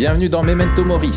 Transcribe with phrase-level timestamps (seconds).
[0.00, 1.12] Bienvenue dans Memento Mori,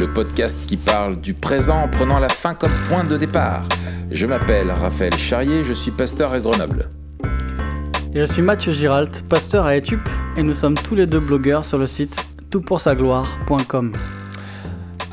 [0.00, 3.68] le podcast qui parle du présent en prenant la fin comme point de départ.
[4.10, 6.88] Je m'appelle Raphaël Charrier, je suis pasteur à Grenoble.
[8.14, 10.00] Et je suis Mathieu Giralt, pasteur à Etup,
[10.38, 13.92] et nous sommes tous les deux blogueurs sur le site toutpoursagloire.com.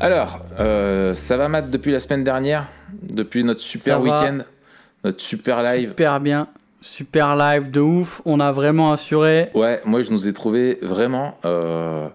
[0.00, 2.68] Alors, euh, ça va Matt depuis la semaine dernière?
[3.02, 4.38] Depuis notre super week-end?
[5.04, 5.90] Notre super live?
[5.90, 6.48] Super bien,
[6.80, 9.50] super live de ouf, on a vraiment assuré.
[9.52, 12.08] Ouais, moi je nous ai trouvé vraiment, euh,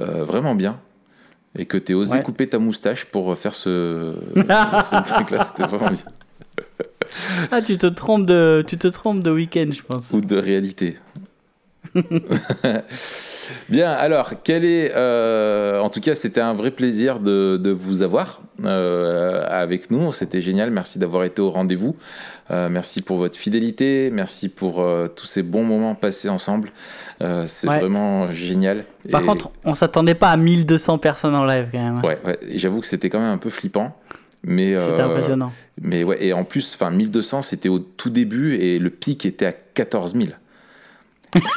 [0.00, 0.78] euh, vraiment bien.
[1.58, 2.22] Et que t'aies osé Ouais.
[2.22, 6.04] couper ta moustache pour faire ce, ce truc-là, c'était vraiment bien.
[7.50, 10.10] Ah, tu te trompes de, tu te trompes de week-end, je pense.
[10.12, 10.96] Ou de réalité.
[13.68, 14.92] Bien, alors, quel est.
[14.94, 20.12] euh, en tout cas, c'était un vrai plaisir de, de vous avoir euh, avec nous.
[20.12, 20.70] C'était génial.
[20.70, 21.96] Merci d'avoir été au rendez-vous.
[22.52, 24.10] Euh, merci pour votre fidélité.
[24.12, 26.70] Merci pour euh, tous ces bons moments passés ensemble.
[27.22, 27.80] Euh, C'est Ouais.
[27.80, 28.84] vraiment génial.
[29.10, 31.96] Par Et- contre, on s'attendait pas à 1200 personnes en live quand même.
[32.02, 32.02] hein.
[32.24, 33.94] Ouais, J'avoue que c'était quand même un peu flippant.
[34.42, 35.52] Mais, C'était euh, impressionnant.
[35.82, 39.44] Mais ouais, et en plus, enfin, 1200, c'était au tout début et le pic était
[39.46, 40.28] à 14 000.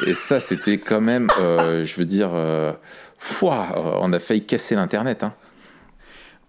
[0.06, 2.72] et ça, c'était quand même, euh, je veux dire, euh,
[3.18, 5.24] fouah, euh, on a failli casser l'Internet.
[5.24, 5.32] Hein.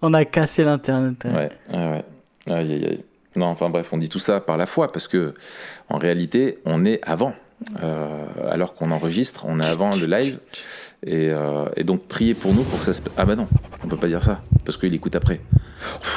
[0.01, 1.23] On a cassé l'internet.
[1.23, 2.05] Ouais, ouais, ouais.
[2.53, 3.03] Aïe, aïe, aïe.
[3.37, 5.33] Non, enfin bref, on dit tout ça par la foi parce que
[5.89, 7.33] en réalité, on est avant.
[7.81, 10.39] Euh, alors qu'on enregistre, on est avant le live.
[11.05, 13.01] Et, euh, et donc, priez pour nous pour que ça se.
[13.17, 13.47] Ah bah non,
[13.83, 15.39] on peut pas dire ça parce qu'il écoute après.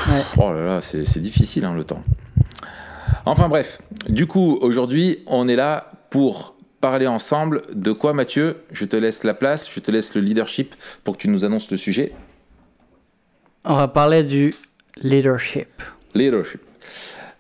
[0.09, 0.23] Ouais.
[0.37, 2.03] Oh là là, c'est c'est difficile hein, le temps.
[3.25, 8.63] Enfin bref, du coup, aujourd'hui, on est là pour parler ensemble de quoi, Mathieu?
[8.73, 11.71] Je te laisse la place, je te laisse le leadership pour que tu nous annonces
[11.71, 12.13] le sujet.
[13.65, 14.55] On va parler du
[15.03, 15.69] leadership.
[16.15, 16.63] Leadership.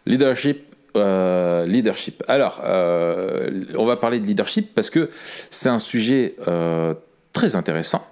[0.05, 0.68] Leadership.
[0.97, 2.23] Euh, leadership.
[2.29, 5.11] Alors, euh, on va parler de leadership parce que
[5.51, 6.95] c'est un sujet euh,
[7.33, 8.07] très intéressant,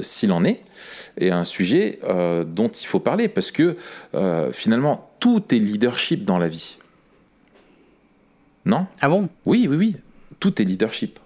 [0.00, 0.62] s'il en est,
[1.16, 2.00] et un sujet
[2.46, 3.76] dont il faut parler parce que
[4.52, 6.78] finalement, tout est leadership dans la vie.
[8.64, 8.86] Non?
[9.00, 9.28] Ah bon?
[9.46, 9.96] Oui, oui, oui.
[10.40, 11.18] Tout est leadership.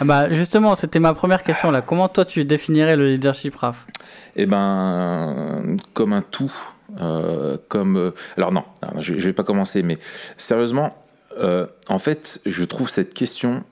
[0.00, 1.82] ah bah justement, c'était ma première question là.
[1.82, 3.86] Comment toi tu définirais le leadership, Raph?
[4.36, 6.52] Eh ben, comme un tout.
[7.00, 8.64] Euh, euh, alors, non,
[8.98, 9.98] je, je vais pas commencer, mais
[10.36, 10.96] sérieusement,
[11.38, 13.64] euh, en fait, je trouve cette question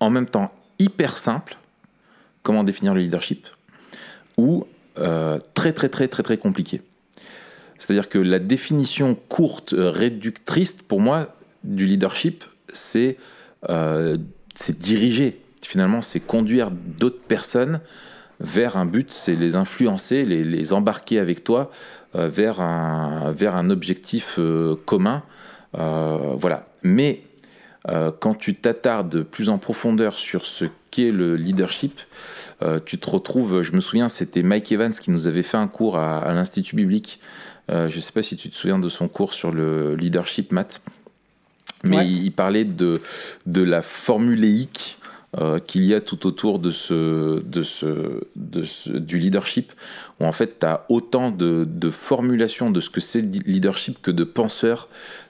[0.00, 1.56] en même temps hyper simple.
[2.42, 3.46] Comment définir le leadership
[4.36, 4.66] Ou
[5.54, 6.82] très, très, très, très, très compliqué.
[7.78, 11.34] C'est-à-dire que la définition courte, réductrice, pour moi,
[11.64, 13.16] du leadership, c'est
[14.78, 15.40] diriger.
[15.62, 17.80] Finalement, c'est conduire d'autres personnes
[18.40, 21.70] vers un but, c'est les influencer, les, les embarquer avec toi
[22.16, 25.22] euh, vers, un, vers un objectif euh, commun.
[25.78, 26.66] Euh, voilà.
[26.82, 27.22] Mais
[28.20, 32.00] quand tu t'attardes plus en profondeur sur ce qu'est le leadership,
[32.84, 35.96] tu te retrouves, je me souviens, c'était Mike Evans qui nous avait fait un cours
[35.96, 37.20] à, à l'Institut biblique.
[37.70, 40.82] Je ne sais pas si tu te souviens de son cours sur le leadership, Matt.
[41.84, 42.06] Mais Ouais.
[42.06, 43.00] il, il parlait de,
[43.46, 44.98] de la formuléique
[45.38, 49.72] euh, qu'il y a tout autour de ce, de ce, de du leadership,
[50.18, 54.10] où en fait tu as autant de, formulations de ce que c'est le leadership que
[54.10, 54.88] de penseurs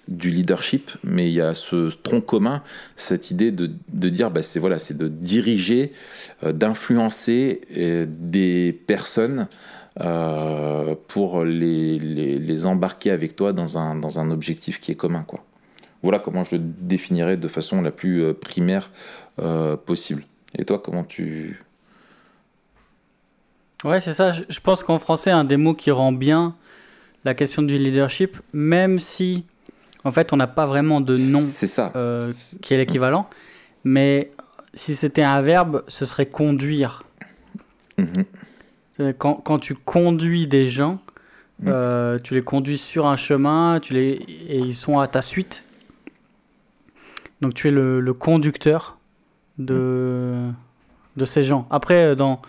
[0.09, 2.63] du leadership, mais il y a ce tronc commun,
[2.97, 5.93] cette idée de, de dire, bah, c'est voilà, c'est de diriger,
[6.45, 9.49] euh, d'influencer euh, des personnes
[11.09, 15.25] pour les, les, les embarquer avec toi dans un, dans un objectif qui est commun,
[15.27, 15.45] quoi.
[16.03, 18.91] Voilà comment je le définirais de façon la plus primaire
[19.39, 20.25] euh, possible.
[20.59, 21.61] Et toi, comment tu...
[23.85, 24.33] Ouais, c'est ça.
[24.33, 26.55] Je, pense qu'en français, un des mots qui rend bien
[27.25, 29.45] la question du leadership, même si
[30.05, 31.93] en fait on n'a pas vraiment de nom C'est ça.
[31.97, 32.31] euh,
[32.61, 33.29] qui est l'équivalent,
[33.85, 34.33] mais
[34.75, 37.05] si c'était un verbe, ce serait conduire.
[37.99, 39.15] Mhm.
[39.19, 40.99] Quand, quand tu conduis des gens,
[41.61, 41.69] Mm.
[41.69, 44.13] euh, tu les conduis sur un chemin, tu les,
[44.49, 45.65] et ils sont à ta suite.
[47.41, 48.99] Donc tu es le, le conducteur
[49.61, 50.49] de,
[51.17, 51.67] de ces gens.
[51.71, 52.41] Après, euh, dans,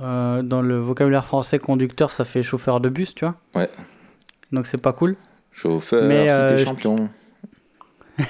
[0.00, 3.34] euh, dans le vocabulaire français, conducteur, ça fait chauffeur de bus, tu vois.
[3.54, 3.70] Ouais.
[4.52, 5.16] Donc c'est pas cool.
[5.52, 7.08] Chauffeur, Mais, euh, champion.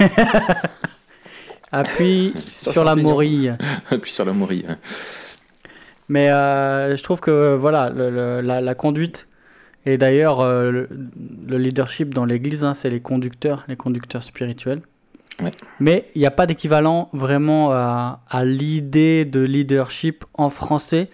[1.72, 3.54] Appuie sur la morille.
[4.00, 4.66] Puis sur la morille.
[6.08, 9.28] Mais euh, je trouve que voilà, le- le- la, la conduite,
[9.84, 10.88] et d'ailleurs le,
[11.46, 14.80] le leadership dans l'église, hein, c'est les conducteurs, les conducteurs spirituels.
[15.42, 15.50] Ouais.
[15.80, 21.08] Mais il n'y a pas d'équivalent vraiment à, à l'idée de leadership en français.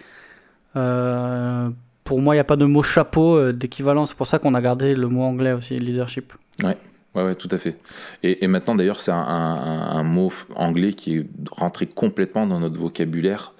[0.75, 1.69] Euh,
[2.03, 4.05] pour moi, il n'y a pas de mot chapeau euh, d'équivalent.
[4.05, 6.33] C'est pour ça qu'on a gardé le mot anglais aussi, leadership.
[6.63, 6.77] Ouais,
[7.15, 7.77] Ouais, ouais, tout à fait.
[8.23, 12.59] Et, et maintenant, d'ailleurs, c'est un, un- un mot anglais qui est rentré complètement dans
[12.59, 13.53] notre vocabulaire.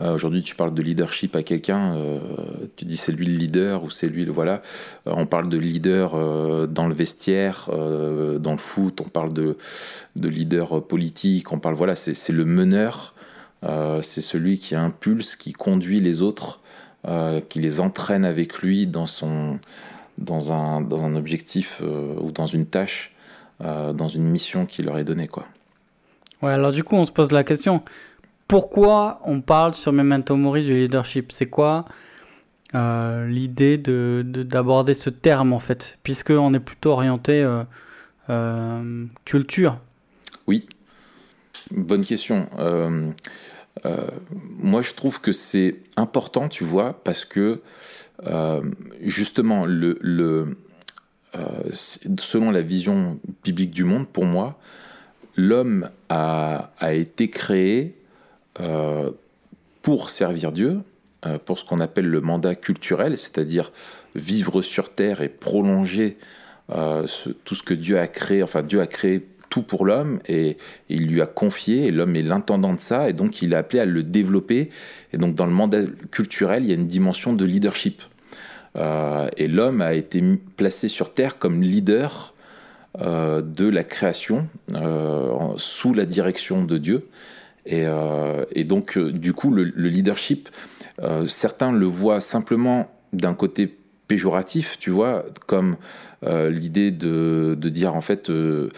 [0.00, 2.18] Euh, Aujourd'hui, tu parles de leadership à quelqu'un, euh,
[2.76, 4.62] tu dis c'est lui le leader ou c'est lui le voilà.
[5.06, 6.12] Euh, on parle de leader
[6.68, 9.56] dans le vestiaire, dans le foot, on parle de,
[10.16, 13.14] de leader politique, on parle voilà, c'est le meneur,
[13.62, 16.60] c'est celui qui impulse, qui conduit les autres,
[17.48, 19.58] qui les entraîne avec lui dans son
[20.18, 21.80] dans un, dans un objectif
[22.20, 23.14] ou dans une tâche,
[23.60, 25.28] dans une mission qui leur est donnée.
[25.28, 25.46] Quoi.
[26.42, 27.82] Ouais, alors du coup, on se pose la question
[28.48, 31.32] pourquoi on parle sur Memento Mori du leadership?
[31.32, 31.84] C'est quoi
[32.74, 35.98] euh, l'idée de, de- d'aborder ce terme en fait?
[36.02, 37.62] Puisqu'on est plutôt orienté euh,
[38.30, 39.78] euh, culture.
[40.46, 40.66] Oui,
[41.70, 42.48] bonne question.
[44.60, 47.60] Moi, je trouve que c'est important, tu vois, parce que
[49.02, 50.56] justement, le,
[51.74, 54.58] selon la vision biblique du monde, pour moi,
[55.36, 57.94] l'homme a, a été créé
[58.60, 59.10] euh,
[59.82, 60.80] pour servir Dieu,
[61.26, 63.72] euh, pour ce qu'on appelle le mandat culturel, c'est-à-dire
[64.14, 66.16] vivre sur terre et prolonger
[66.70, 67.06] euh,
[67.44, 68.42] tout ce que Dieu a créé.
[68.42, 70.56] Enfin, Dieu a créé tout pour l'homme et, et
[70.90, 73.80] il lui a confié, et l'homme est l'intendant de ça, et donc il est appelé
[73.80, 74.70] à le développer.
[75.12, 78.02] Et donc, dans le mandat culturel, il y a une dimension de leadership.
[79.36, 80.22] Et l'homme a été
[80.56, 82.32] placé sur terre comme leader
[83.00, 84.46] de la création
[85.56, 87.08] sous la direction de Dieu.
[87.68, 90.48] Et, euh, et donc, euh, du coup, le, le leadership,
[91.02, 93.76] euh, certains le voient simplement d'un côté
[94.08, 95.76] péjoratif, tu vois, comme
[96.22, 98.70] l'idée de, dire en fait, euh,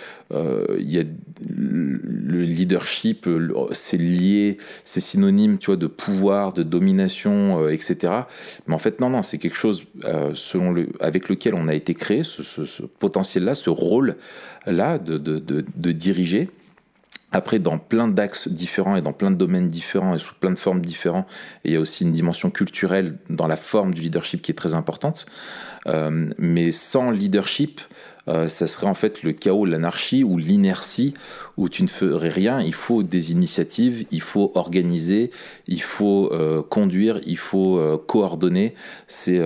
[0.76, 1.04] y a
[1.48, 8.12] le leadership, le- c'est lié, c'est synonyme, tu vois, de pouvoir, de domination, etc.
[8.66, 9.84] Mais en fait, non, non, c'est quelque chose
[10.34, 16.50] selon avec lequel on a été créé, ce, potentiel-là, ce rôle-là de diriger.
[17.32, 20.58] Après, dans plein d'axes différents et dans plein de domaines différents et sous plein de
[20.58, 21.26] formes différentes,
[21.64, 24.74] il y a aussi une dimension culturelle dans la forme du leadership qui est très
[24.74, 25.26] importante.
[25.86, 27.80] Euh, mais sans leadership,
[28.28, 31.14] euh, ça serait en fait le chaos, l'anarchie ou l'inertie
[31.56, 32.60] où tu ne ferais rien.
[32.60, 35.30] Il faut des initiatives, il faut organiser,
[35.66, 38.74] il faut euh, conduire, il faut coordonner.
[39.06, 39.40] C'est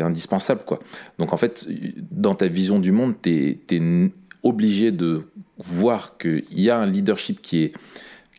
[0.00, 0.62] indispensable.
[0.64, 0.78] quoi.
[1.18, 1.68] Donc en fait,
[2.10, 4.00] dans ta vision du monde, tu es,
[4.42, 5.22] obligé de
[5.58, 7.72] voir qu'il y a un leadership qui est,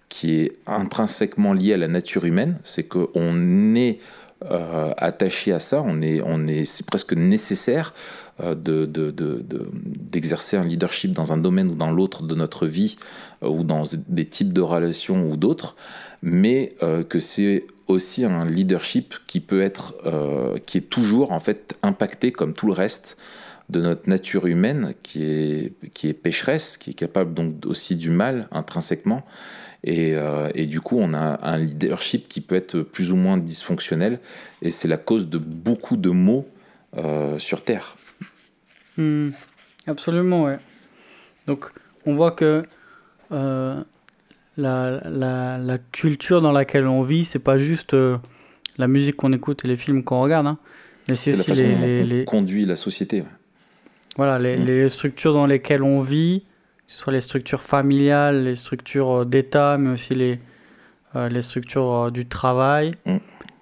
[0.10, 2.60] qui est intrinsèquement lié à la nature humaine.
[2.64, 4.00] C'est qu'on est
[4.52, 7.94] euh, attaché à ça, on est, on est, c'est presque nécessaire
[8.42, 12.36] euh, de, de, de, de- d'exercer un leadership dans un domaine ou dans l'autre de
[12.36, 12.98] notre vie
[13.42, 15.78] euh, ou dans des types de relations ou d'autres,
[16.22, 16.76] mais
[17.10, 19.96] que c'est aussi un leadership qui peut être,
[20.66, 23.18] qui est toujours en fait impacté comme tout le reste
[23.70, 28.10] de notre nature humaine qui est, qui est pécheresse, qui est capable donc aussi du
[28.10, 29.26] mal intrinsèquement.
[29.84, 33.38] Et, euh, et du coup, on a un leadership qui peut être plus ou moins
[33.38, 34.20] dysfonctionnel.
[34.62, 36.48] Et c'est la cause de beaucoup de maux
[36.98, 37.96] euh, sur Terre.
[38.98, 39.30] Hmm,
[39.88, 40.60] absolument, ouais.
[41.48, 41.66] Donc,
[42.06, 42.64] on voit que
[43.32, 43.82] euh,
[44.58, 47.96] la, la, la culture dans laquelle on vit, c'est pas juste
[48.78, 50.58] la musique qu'on écoute et les films qu'on regarde, hein,
[51.10, 53.22] mais c'est la aussi façon les, dont les- on les- conduit la société.
[53.22, 53.28] ouais.
[54.18, 54.66] Voilà, les, Mm.
[54.66, 56.46] les structures dans lesquelles on vit,
[56.86, 60.40] que ce soit les structures familiales, les structures euh, d'État, mais aussi les,
[61.16, 63.18] euh, les structures euh, du travail, Mm.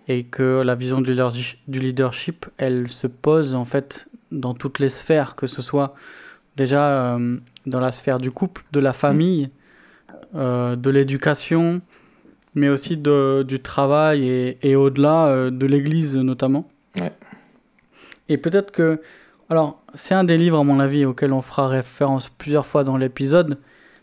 [0.08, 4.80] et que la vision du leadership, du leadership, elle se pose en fait dans toutes
[4.80, 5.94] les sphères, que ce soit
[6.58, 9.50] déjà euh, dans la sphère du couple, de la famille,
[10.36, 11.82] euh, de l'éducation,
[12.56, 16.68] mais aussi de, du travail et, et au-delà de l'Église notamment.
[17.00, 17.14] Ouais.
[18.28, 19.02] Et peut-être que,
[19.50, 22.98] alors c'est un des livres à mon avis auquel on fera référence plusieurs fois dans
[22.98, 23.58] l'épisode.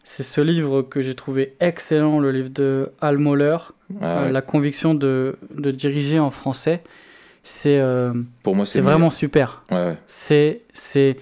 [0.04, 3.58] C'est ce livre que j'ai trouvé excellent, le livre de Al Mohler,
[4.00, 4.32] Ah euh, ouais.
[4.32, 6.82] La conviction de, de diriger en français.
[7.42, 9.62] C'est euh, Pour moi, c'est c'est vraiment super.
[9.70, 9.98] Ouais, ouais.
[10.06, 11.16] C'est c'est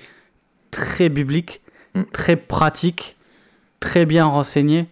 [0.71, 1.63] très biblique,
[1.95, 2.03] Mm.
[2.13, 3.17] très pratique,
[3.81, 4.87] très bien renseigné,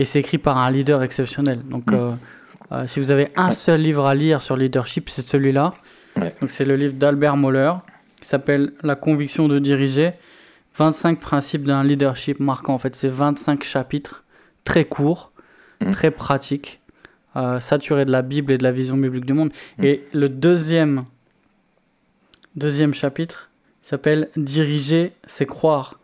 [0.00, 1.60] et c'est écrit par un leader exceptionnel.
[1.64, 2.16] Donc, Mm.
[2.72, 5.74] euh, si vous avez un seul livre à lire sur leadership, c'est celui-là.
[6.16, 7.72] Donc, c'est le livre d'Albert Moller,
[8.22, 10.12] qui s'appelle La conviction de diriger.
[10.76, 12.72] 25 principes d'un leadership marquant.
[12.72, 14.24] En fait, c'est 25 chapitres
[14.64, 15.32] très courts,
[15.82, 15.90] Mm.
[15.90, 16.80] très pratiques,
[17.36, 19.52] euh, saturés de la Bible et de la vision biblique du monde.
[19.78, 19.84] Mm.
[19.84, 21.04] Et le deuxième,
[22.56, 23.50] deuxième chapitre
[23.82, 25.98] s'appelle Diriger, c'est croire.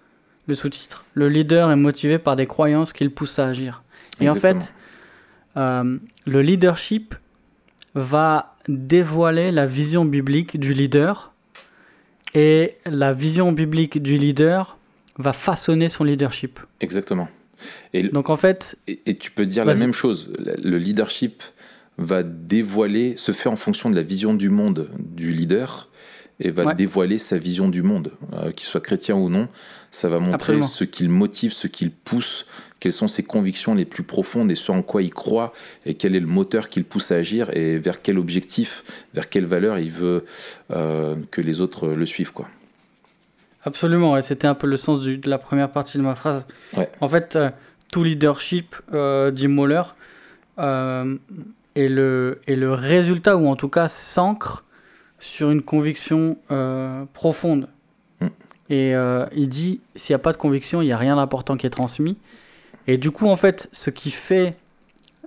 [0.46, 1.04] Le sous-titre.
[1.12, 3.82] Le leader est motivé par des croyances qu'il pousse à agir.
[4.20, 4.72] Et en fait,
[5.58, 7.14] euh, le leadership
[7.94, 11.34] va dévoiler la vision biblique du leader
[12.38, 14.78] et la vision biblique du leader
[15.18, 16.60] va façonner son leadership.
[16.80, 17.28] Exactement.
[17.92, 20.30] Et, Donc en fait, et, et tu peux dire la même chose.
[20.38, 21.42] Le leadership
[21.96, 25.88] va dévoiler, se fait en fonction de la vision du monde du leader
[26.40, 26.74] et va Ouais.
[26.74, 29.48] dévoiler sa vision du monde, euh, qu'il soit chrétien ou non.
[29.90, 30.66] Ça va montrer Absolument.
[30.66, 32.46] ce qu'il motive, ce qu'il pousse,
[32.78, 35.52] quelles sont ses convictions les plus profondes et ce en quoi il croit
[35.84, 39.28] et quel est le moteur qui le pousse à agir et vers quel objectif, vers
[39.28, 40.24] quelle valeur il veut
[40.70, 42.32] euh, que les autres le suivent.
[42.32, 42.46] Quoi.
[43.64, 46.46] absolument, et c'était un peu le sens du- de la première partie de ma phrase.
[46.76, 46.88] Ouais.
[47.00, 47.50] En fait, euh,
[47.90, 48.76] tout leadership,
[49.32, 49.82] dit Moller,
[50.58, 54.64] est, le, est le résultat, ou en tout cas s'ancre
[55.18, 57.68] sur une conviction euh, profonde.
[58.20, 58.26] Mm.
[58.70, 61.56] Et euh, il dit, s'il n'y a pas de conviction, il n'y a rien d'important
[61.56, 62.16] qui est transmis.
[62.86, 64.56] Et du coup, en fait, ce qui fait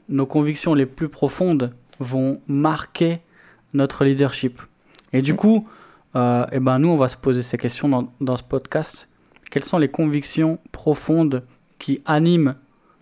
[0.09, 3.19] nos convictions les plus profondes vont marquer
[3.73, 4.61] notre leadership.
[5.13, 5.37] Et du Mm.
[5.37, 5.67] coup,
[6.15, 9.09] euh, eh ben, nous, on va se poser ces questions dans, dans ce podcast.
[9.49, 11.43] Quelles sont les convictions profondes
[11.79, 12.55] qui animent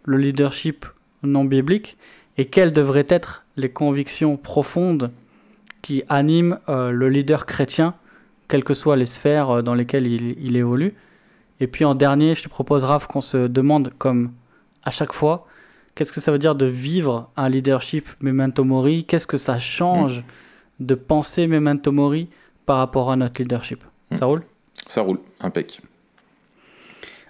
[0.04, 0.86] le leadership
[1.24, 1.98] non biblique?
[2.38, 5.12] Et quelles devraient être les convictions profondes
[5.82, 7.94] qui animent euh, le leader chrétien,
[8.48, 10.94] quelles que soient les sphères euh, dans lesquelles il, il évolue.
[11.60, 14.32] Et puis en dernier, je te propose, Raph, qu'on se demande, comme
[14.84, 15.46] à chaque fois,
[15.96, 19.04] qu'est-ce que ça veut dire de vivre un leadership memento mori?
[19.06, 20.24] Qu'est-ce que ça change
[20.80, 22.30] de penser memento mori
[22.66, 23.84] par rapport à notre leadership?
[24.14, 24.44] Ça roule?
[24.88, 25.82] Ça roule, impec.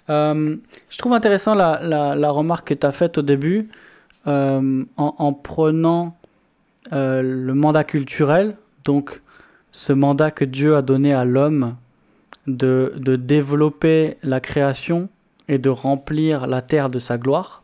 [0.08, 0.56] Euh,
[0.88, 3.68] je trouve intéressant la, la- la remarque que tu as faite au début
[4.26, 6.16] euh, en, en prenant
[6.92, 9.20] euh, le mandat culturel, donc
[9.72, 11.76] ce mandat que Dieu a donné à l'homme
[12.46, 15.08] de, de développer la création
[15.48, 17.62] et de remplir la terre de sa gloire.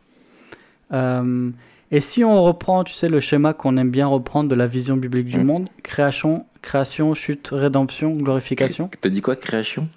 [0.93, 1.49] Euh,
[1.91, 4.97] et si on reprend, tu sais, le schéma qu'on aime bien reprendre de la vision
[4.97, 5.43] biblique du Mm.
[5.43, 8.89] monde, création, création, chute, rédemption, glorification.
[9.01, 9.87] T'as dit quoi Création?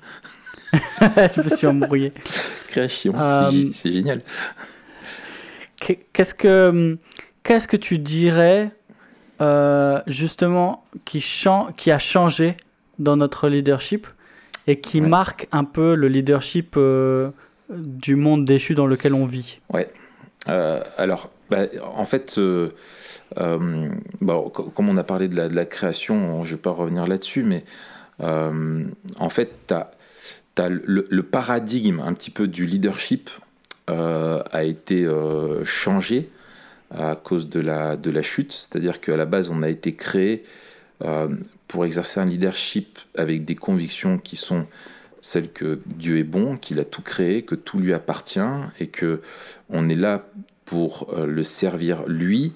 [1.01, 2.13] Je me suis embrouillé.
[2.69, 4.23] Création, Euh, c'est gé- c'est génial.
[5.77, 6.97] Qu'est- Qu'est-ce que
[7.43, 8.71] qu'est-ce que tu dirais
[9.41, 11.25] euh, justement qui,
[11.77, 12.57] qui a changé
[12.99, 14.07] dans notre leadership
[14.67, 15.09] et qui Ouais.
[15.09, 17.31] marque un peu le leadership euh,
[17.71, 19.61] du monde déchu dans lequel on vit.
[20.49, 22.71] Euh, alors, bah, en fait, euh,
[23.37, 27.43] comme on a parlé de la, de la création, je ne vais pas revenir là-dessus,
[27.43, 27.65] mais
[28.21, 33.31] en fait, tu as, le, le paradigme un petit peu du leadership
[33.89, 35.09] a été
[35.65, 36.31] changé
[36.91, 38.53] à cause de la, de la chute.
[38.53, 40.45] C'est-à-dire qu'à la base, on a été créé
[41.03, 41.29] euh,
[41.69, 44.67] pour exercer un leadership avec des convictions qui sont
[45.21, 48.41] celles que Dieu est bon, qu'il a tout créé, que tout lui appartient
[48.81, 49.21] et que
[49.69, 50.27] on est là
[50.65, 52.53] pour euh, le servir lui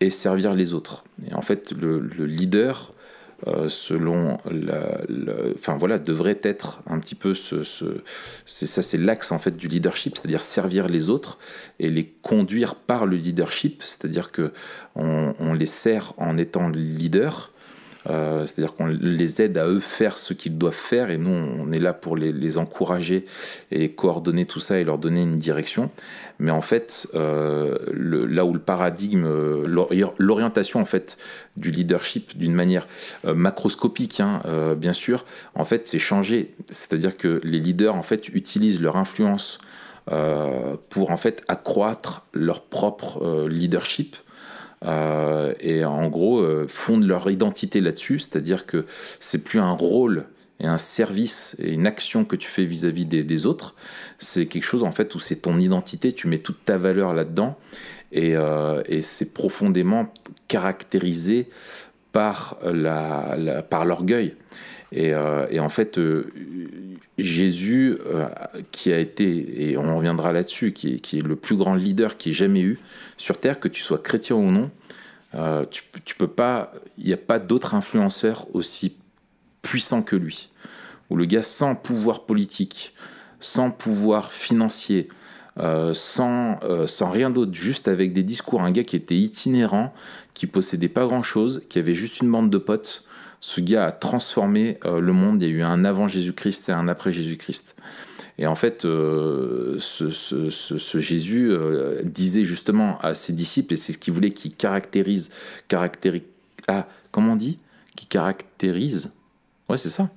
[0.00, 1.04] et servir les autres.
[1.28, 2.92] Et en fait, le, le leader,
[3.46, 4.98] euh, selon la,
[5.54, 8.02] enfin voilà, devrait être un petit peu ce, ce-
[8.46, 11.38] ça, c'est l'axe en fait du leadership, c'est-à-dire servir les autres
[11.78, 14.52] et les conduire par le leadership, c'est-à-dire que
[14.96, 17.52] on, on les sert en étant leader.
[18.08, 21.72] Euh, c'est-à-dire qu'on les aide à eux faire ce qu'ils doivent faire et nous on
[21.72, 23.26] est là pour les, encourager
[23.70, 25.90] et coordonner tout ça et leur donner une direction.
[26.38, 31.18] Mais en fait euh, là où le paradigme euh, l'ori- l'orientation en fait
[31.56, 32.86] du leadership d'une manière
[33.24, 34.40] macroscopique hein,
[34.76, 35.24] bien sûr
[35.54, 39.58] en fait c'est changé c'est-à-dire que les leaders en fait utilisent leur influence
[40.88, 44.16] pour en fait accroître leur propre leadership
[44.84, 48.86] euh, et en gros euh, fondent leur identité là-dessus, c'est-à-dire que
[49.20, 50.26] c'est plus un rôle
[50.60, 53.74] et un service et une action que tu fais vis-à-vis des, autres,
[54.18, 57.56] c'est quelque chose en fait où c'est ton identité, tu mets toute ta valeur là-dedans
[58.12, 60.04] et, euh, c'est profondément
[60.48, 61.48] caractérisé
[62.12, 64.34] par la, la- par l'orgueil.
[64.92, 66.30] Et, euh, et en fait, euh,
[67.18, 68.28] Jésus, euh,
[68.72, 72.32] qui a été, et on reviendra là-dessus, qui est, le plus grand leader qui ait
[72.32, 72.78] jamais eu
[73.16, 74.70] sur Terre, que tu sois chrétien ou non,
[75.70, 78.96] tu, peux pas, il n'y a pas d'autre influenceur aussi
[79.62, 80.50] puissant que lui.
[81.10, 82.94] Où le gars sans pouvoir politique,
[83.40, 85.08] sans pouvoir financier,
[85.92, 89.92] sans, sans rien d'autre, juste avec des discours, un gars qui était itinérant,
[90.32, 93.04] qui possédait pas grand-chose, qui avait juste une bande de potes,
[93.40, 95.42] ce gars a transformé euh, le monde.
[95.42, 97.76] Il y a eu un avant Jésus-Christ et un après Jésus-Christ.
[98.40, 103.74] Et en fait, euh, ce, ce- ce- ce Jésus euh, disait justement à ses disciples,
[103.74, 105.30] et c'est ce qu'il voulait, qui caractérise,
[105.68, 106.22] caractérise,
[106.68, 107.58] ah, comment on dit?
[107.96, 109.10] Qui caractérise
[109.68, 110.08] Ouais, c'est ça.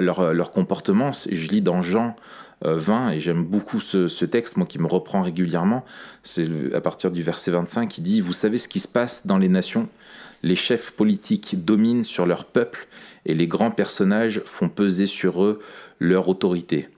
[0.00, 1.10] leur, leur, comportement.
[1.12, 2.14] Je lis dans Jean
[2.62, 5.84] 20 et j'aime beaucoup ce, ce, texte, moi qui me reprend régulièrement.
[6.22, 9.38] C'est à partir du verset 25 qui dit Vous savez ce qui se passe dans
[9.38, 9.88] les nations
[10.44, 12.86] Les chefs politiques dominent sur leur peuple
[13.24, 15.58] et les grands personnages font peser sur eux
[16.00, 16.90] leur autorité.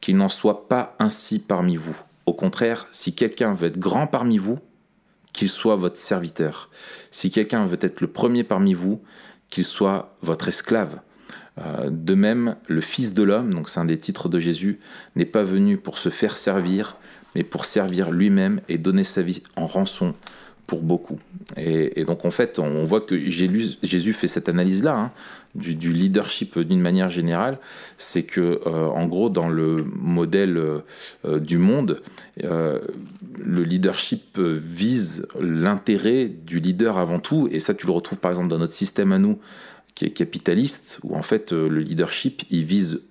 [0.00, 1.94] Qu'il n'en soit pas ainsi parmi vous.
[2.24, 4.58] Au contraire, si quelqu'un veut être grand parmi vous,
[5.34, 6.70] qu'il soit votre serviteur.
[7.10, 9.02] Si quelqu'un veut être le premier parmi vous,
[9.50, 11.00] qu'il soit votre esclave.
[11.58, 14.80] Euh, de même, le Fils de l'homme, donc c'est un des titres de Jésus,
[15.16, 16.96] n'est pas venu pour se faire servir,
[17.34, 20.14] mais pour servir lui-même et donner sa vie en rançon
[20.66, 21.18] pour beaucoup.
[21.56, 25.12] Et, donc en fait, on voit que Jésus fait cette analyse-là hein,
[25.54, 27.58] du, leadership d'une manière générale,
[27.98, 32.02] c'est que euh, en gros dans le modèle euh, du monde,
[32.44, 32.80] euh,
[33.38, 38.48] le leadership vise l'intérêt du leader avant tout, et ça tu le retrouves par exemple
[38.48, 39.38] dans notre système à nous
[39.94, 43.02] qui est capitaliste, où en fait le leadership il vise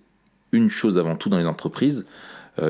[0.51, 2.05] une chose avant tout dans les entreprises.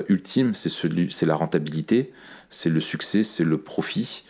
[0.08, 2.12] ultime, c'est la rentabilité,
[2.50, 4.24] c'est le succès, c'est le profit.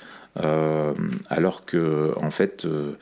[0.44, 0.94] Euh,
[1.30, 2.98] alors que en fait euh,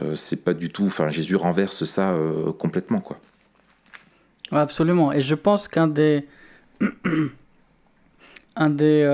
[0.00, 2.16] euh, c'est pas du tout enfin Jésus renverse ça
[2.58, 3.18] complètement quoi.
[4.52, 5.12] Absolument.
[5.12, 6.26] Et je pense qu'un des
[8.56, 9.04] un des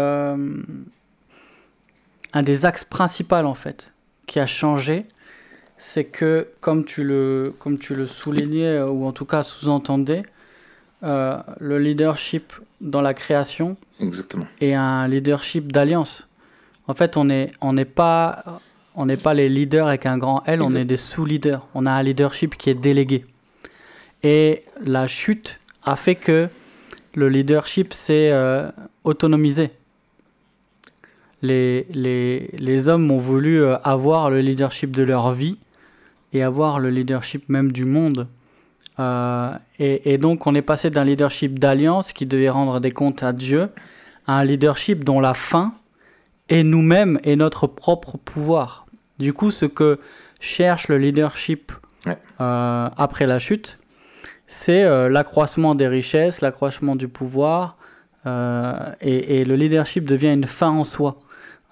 [2.34, 3.92] un des axes principaux en fait
[4.26, 5.06] qui a changé
[5.78, 10.24] c'est que comme tu le comme tu le soulignais ou en tout cas sous-entendais
[11.00, 12.52] le leadership
[12.82, 14.46] dans la création Exactement.
[14.60, 16.28] et un leadership d'alliance
[16.88, 18.60] en fait, on n'est on pas,
[18.96, 21.66] on pas les leaders avec un grand L, on est des sous-leaders.
[21.74, 23.24] On a un leadership qui est délégué.
[24.22, 26.48] Et la chute a fait que
[27.14, 28.70] le leadership s'est euh,
[29.04, 29.70] autonomisé.
[31.42, 35.58] Les, les, les, hommes ont voulu euh, avoir le leadership de leur vie
[36.32, 38.28] et avoir le leadership même du monde.
[39.00, 43.24] Euh, et, et, donc on est passé d'un leadership d'alliance qui devait rendre des comptes
[43.24, 43.70] à Dieu
[44.26, 45.74] à un leadership dont la fin
[46.52, 48.84] et nous-mêmes et notre propre pouvoir.
[49.18, 49.98] Du coup, ce que
[50.38, 51.72] cherche le leadership
[52.06, 53.78] euh, après la chute,
[54.48, 57.78] c'est euh, l'accroissement des richesses, l'accroissement du pouvoir,
[58.26, 61.16] euh, et, le leadership devient une fin en soi,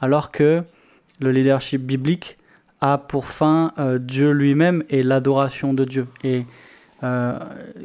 [0.01, 0.63] alors que
[1.21, 2.39] le leadership biblique
[2.81, 6.07] a pour fin Dieu lui-même et l'adoration de Dieu.
[6.25, 6.47] Et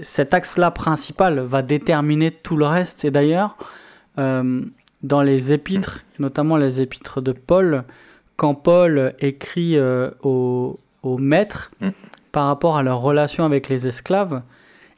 [0.02, 3.04] cet axe-là principal va déterminer tout le reste.
[3.04, 3.58] Et d'ailleurs,
[5.06, 7.84] dans les épîtres, notamment les épîtres de Paul,
[8.38, 11.90] quand Paul écrit euh, aux, maîtres mm.
[12.32, 14.42] par rapport à leur relation avec les esclaves,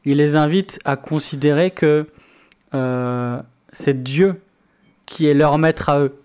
[0.05, 2.07] il les invite à considérer que
[2.73, 3.41] euh,
[3.73, 4.41] c'est Dieu
[5.05, 6.15] qui est leur maître à eux.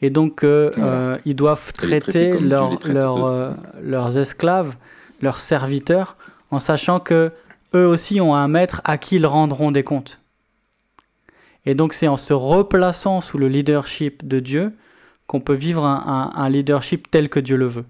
[0.00, 4.74] Et donc, euh, ils doivent traiter, leurs esclaves,
[5.20, 6.16] leurs serviteurs,
[6.50, 7.32] en sachant que
[7.74, 10.20] eux aussi ont un maître à qui ils rendront des comptes.
[11.66, 14.72] Et donc c'est en se replaçant sous le leadership de Dieu
[15.26, 17.84] qu'on peut vivre un, leadership tel que Dieu le veut.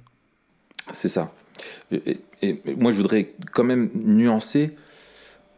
[0.92, 1.33] C'est ça.
[1.92, 2.20] Et,
[2.76, 4.74] moi je voudrais quand même nuancer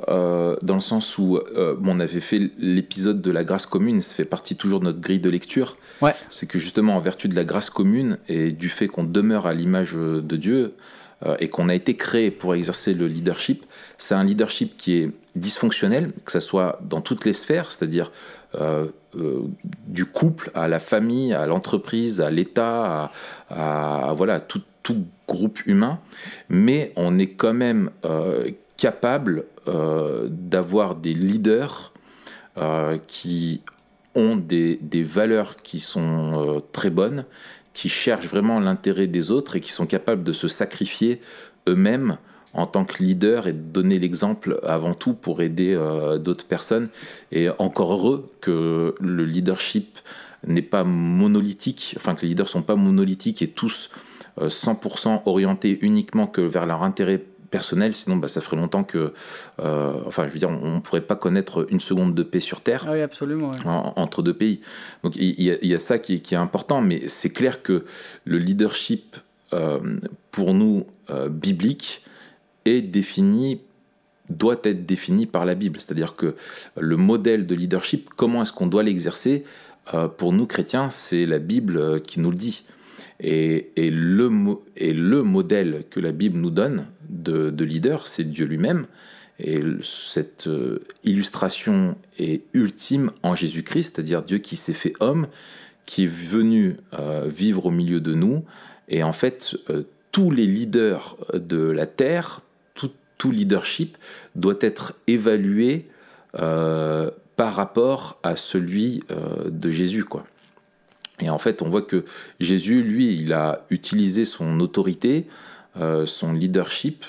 [0.09, 4.15] euh, dans le sens où euh, on avait fait l'épisode de la grâce commune, ça
[4.15, 5.77] fait partie toujours de notre grille de lecture.
[6.01, 6.13] Ouais.
[6.31, 9.53] C'est que justement en vertu de la grâce commune et du fait qu'on demeure à
[9.53, 10.75] l'image de Dieu,
[11.27, 13.67] euh, et qu'on a été créé pour exercer le leadership,
[13.99, 18.11] c'est un leadership qui est dysfonctionnel, que ce soit dans toutes les sphères, c'est-à-dire
[18.55, 19.43] euh, euh,
[19.87, 23.11] du couple à la famille, à l'entreprise, à l'État,
[23.49, 26.01] à, voilà tout, tout, groupe humain,
[26.49, 27.91] mais on est quand même
[28.77, 31.93] capable d'avoir des leaders
[33.07, 33.63] qui
[34.17, 37.27] ont des, des, valeurs qui sont très bonnes,
[37.73, 41.21] qui cherchent vraiment l'intérêt des autres et qui sont capables de se sacrifier
[41.69, 42.19] eux-mêmes
[42.55, 46.89] en tant que leader et de donner l'exemple avant tout pour aider euh, d'autres personnes.
[47.33, 49.99] Et encore heureux que le leadership
[50.47, 53.91] n'est pas monolithique, enfin que les leaders sont pas monolithiques et tous
[54.41, 59.13] 100% euh, orientés uniquement que vers leur intérêt personnel, sinon bah, ça ferait longtemps que,
[59.61, 62.61] euh, enfin je veux dire, on ne pourrait pas connaître une seconde de paix sur
[62.61, 64.61] Terre ah oui, absolument, entre deux pays.
[65.03, 67.85] Donc il y, a ça qui est, important, mais c'est clair que
[68.25, 69.17] le leadership,
[69.53, 69.81] euh,
[70.31, 72.03] pour nous, euh, biblique,
[72.71, 73.61] est défini
[74.29, 75.81] doit être défini par la Bible.
[75.81, 76.37] C'est-à-dire que
[76.79, 79.43] le modèle de leadership, comment est-ce qu'on doit l'exercer
[80.19, 82.63] Pour nous chrétiens, c'est la Bible qui nous le dit.
[83.19, 84.31] Et, et, le,
[84.77, 88.87] et le modèle que la Bible nous donne, de, leader, c'est Dieu lui-même.
[89.39, 95.29] Et cette euh, illustration est ultime en Jésus-Christ, c'est-à-dire Dieu qui s'est fait homme,
[95.87, 98.45] qui est venu euh, vivre au milieu de nous.
[98.89, 102.41] Et en fait, euh, tous les leaders de la terre,
[103.21, 103.99] tout leadership
[104.35, 105.87] doit être évalué
[106.33, 109.05] par rapport à celui
[109.47, 110.25] de Jésus, quoi.
[111.21, 112.07] Et en fait, on voit que
[112.41, 115.27] Jésus, lui, il a utilisé son autorité,
[116.07, 117.05] son leadership,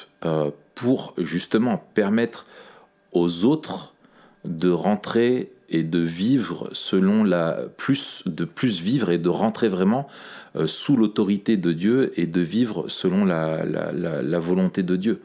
[0.76, 2.46] pour justement permettre
[3.14, 3.94] aux autres
[4.44, 10.08] de rentrer et de vivre selon la plus de plus vivre et de rentrer vraiment
[10.58, 15.22] euh, sous l'autorité de Dieu et de vivre selon la, la, volonté de Dieu.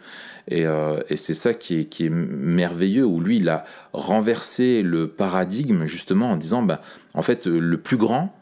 [0.47, 4.83] Et, euh, et c'est ça qui est, qui est merveilleux, où lui, il a renversé
[4.83, 6.81] le paradigme justement en disant, bah,
[7.15, 8.39] en fait, le plus grand,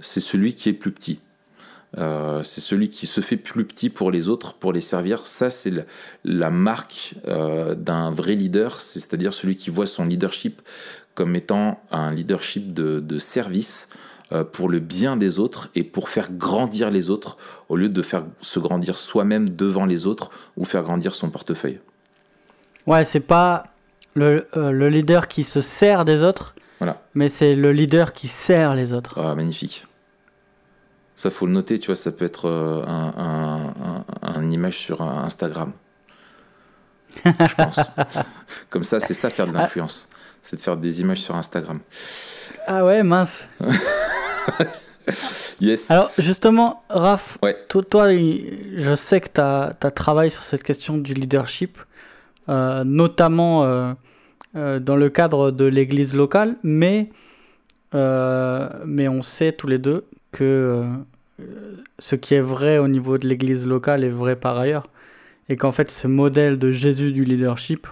[0.00, 1.20] c'est celui qui est plus petit.
[1.98, 5.26] Euh, c'est celui qui se fait plus petit pour les autres, pour les servir.
[5.26, 5.70] Ça, c'est
[6.24, 10.62] la, marque d'un vrai leader, c'est-à-dire celui qui voit son leadership
[11.14, 13.88] comme étant un leadership de, service
[14.32, 17.36] euh, pour le bien des autres et pour faire grandir les autres,
[17.68, 21.80] au lieu de faire se grandir soi-même devant les autres ou faire grandir son portefeuille.
[22.86, 23.64] Ouais, c'est pas
[24.14, 27.02] le, le, leader qui se sert des autres, voilà.
[27.14, 29.18] mais c'est le leader qui sert les autres.
[29.18, 29.86] Ah, magnifique.
[31.14, 35.72] Ça, faut le noter, tu vois, ça peut être euh, un, image sur Instagram.
[37.24, 37.78] Je pense.
[38.70, 40.10] Comme ça, c'est ça faire de l'influence.
[40.42, 41.78] C'est de faire des images sur Instagram.
[42.66, 43.46] Ah ouais, mince.
[45.60, 45.90] yes.
[45.90, 51.14] Alors, justement, Raph, toi, toi, je sais que tu as, travaillé sur cette question du
[51.14, 51.78] leadership,
[52.48, 57.08] euh, notamment euh, dans le cadre de l'église locale, mais,
[57.92, 60.84] mais on sait tous les deux que
[61.98, 64.88] ce qui est vrai au niveau de l'église locale est vrai par ailleurs.
[65.48, 67.86] Et qu'en fait, ce modèle de Jésus du leadership,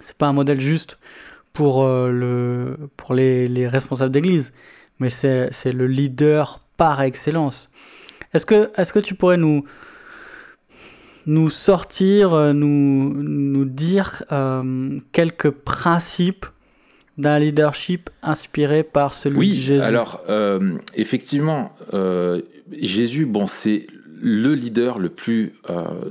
[0.00, 0.98] c'est pas un modèle juste
[1.52, 4.52] pour, euh, le, pour les, les responsables d'église,
[4.98, 7.70] mais c'est le leader par excellence.
[8.32, 9.64] Est-ce que, est que tu pourrais nous,
[11.26, 16.46] nous sortir, euh, nous, nous dire euh, quelques principes
[17.18, 19.82] d'un leadership inspiré par celui de Jésus?
[19.82, 21.74] Alors, euh, effectivement,
[22.80, 23.86] Jésus, bon, c'est
[24.22, 25.54] le leader le plus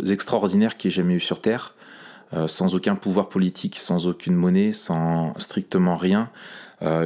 [0.08, 1.74] extraordinaire qui ait jamais eu sur Terre,
[2.48, 6.30] sans aucun pouvoir politique, sans aucune monnaie, sans strictement rien.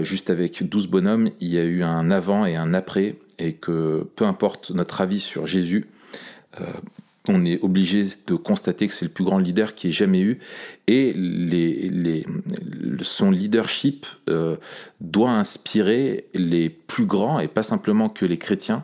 [0.02, 4.06] juste avec douze bonhommes, il y a eu un avant et un après, et que
[4.16, 5.88] peu importe notre avis sur Jésus,
[7.30, 10.40] on est obligé de constater que c'est le plus grand leader qui ait jamais eu.
[10.88, 11.16] Et
[13.02, 14.58] son leadership euh,
[15.00, 18.84] doit inspirer les plus grands, et pas simplement que les chrétiens.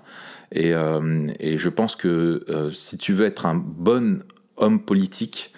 [0.51, 4.23] Et, euh, je pense que euh, si tu veux être un bon
[4.57, 5.51] homme politique,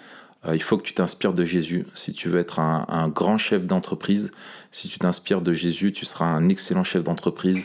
[0.52, 1.86] il faut que tu t'inspires de Jésus.
[1.94, 4.32] Si tu veux être un, grand chef d'entreprise,
[4.72, 7.62] si tu t'inspires de Jésus, tu seras un excellent chef d'entreprise.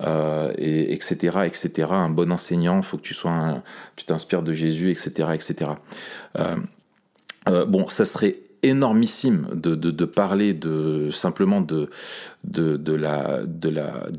[0.00, 1.88] Euh, et, etc., etc.
[1.90, 3.62] Un bon enseignant, il faut que tu sois,
[3.96, 5.72] tu t'inspires de Jésus, etc., etc.
[6.38, 6.54] Euh,
[7.48, 11.88] euh, bon, ça serait énormissime de, parler de simplement du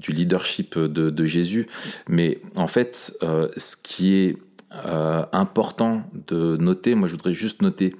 [0.10, 1.68] leadership de, de Jésus,
[2.10, 4.38] mais en fait, ce qui est
[4.72, 7.96] important de noter, moi je voudrais juste noter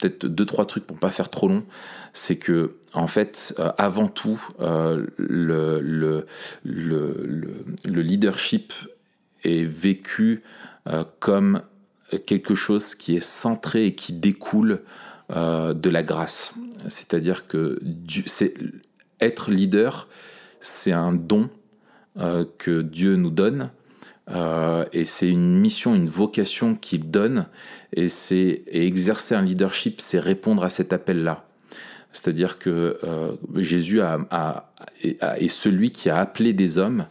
[0.00, 1.64] peut-être deux trois trucs pour pas faire trop long,
[2.12, 6.26] c'est que en fait, euh, avant tout, euh, le, le,
[6.64, 8.72] le, leadership
[9.44, 10.42] est vécu
[10.88, 11.62] euh, comme
[12.26, 14.82] quelque chose qui est centré et qui découle
[15.32, 16.54] de la grâce.
[16.88, 17.78] C'est-à-dire que
[19.20, 20.08] être leader,
[20.60, 21.48] c'est un don
[22.58, 23.70] que Dieu nous donne.
[24.92, 27.46] Et c'est une mission, une vocation qu'il donne,
[27.92, 31.44] et c'est exercer un leadership, c'est répondre à cet appel-là.
[32.12, 37.06] C'est-à-dire que euh, Jésus a, est celui qui a appelé des hommes,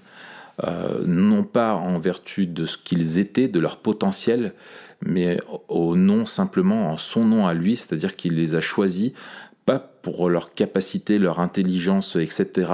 [0.64, 4.54] euh, non pas en vertu de ce qu'ils étaient, de leur potentiel,
[5.02, 9.14] mais au nom simplement, en son nom à lui, c'est-à-dire qu'il les a choisis,
[9.70, 12.72] pas pour leur capacité, leur intelligence, etc.,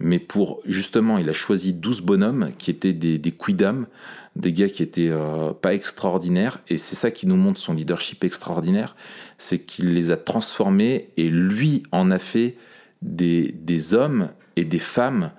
[0.00, 3.86] mais pour justement, il a choisi douze bonhommes qui étaient des, des quidam,
[4.34, 8.24] des gars qui étaient euh, pas extraordinaires, et c'est ça qui nous montre son leadership
[8.24, 8.96] extraordinaire,
[9.38, 12.56] c'est qu'il les a transformés et lui en a fait
[13.02, 15.30] des hommes et des femmes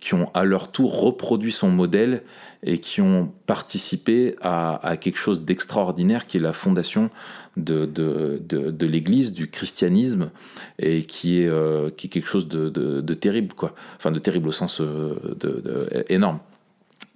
[0.00, 2.22] qui ont à leur tour reproduit son modèle
[2.62, 7.10] et qui ont participé à, quelque chose d'extraordinaire qui est la fondation
[7.56, 10.30] de, de, de, l'Église, du christianisme,
[10.78, 13.74] et qui est, euh, qui quelque chose de, terrible, quoi.
[13.96, 16.38] Enfin, de terrible au sens euh, énorme.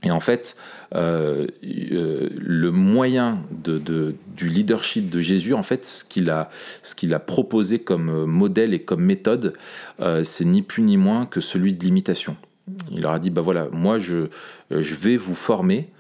[0.05, 0.57] Et en fait,
[0.97, 6.51] euh, le moyen du leadership de Jésus, en fait, ce qu'il a,
[6.97, 9.53] qu'il a proposé comme modèle et comme méthode,
[10.25, 12.37] c'est ni plus ni moins que celui de l'imitation.
[12.91, 14.29] Il leur a dit, bah voilà, moi je,
[14.71, 15.91] je vais vous former,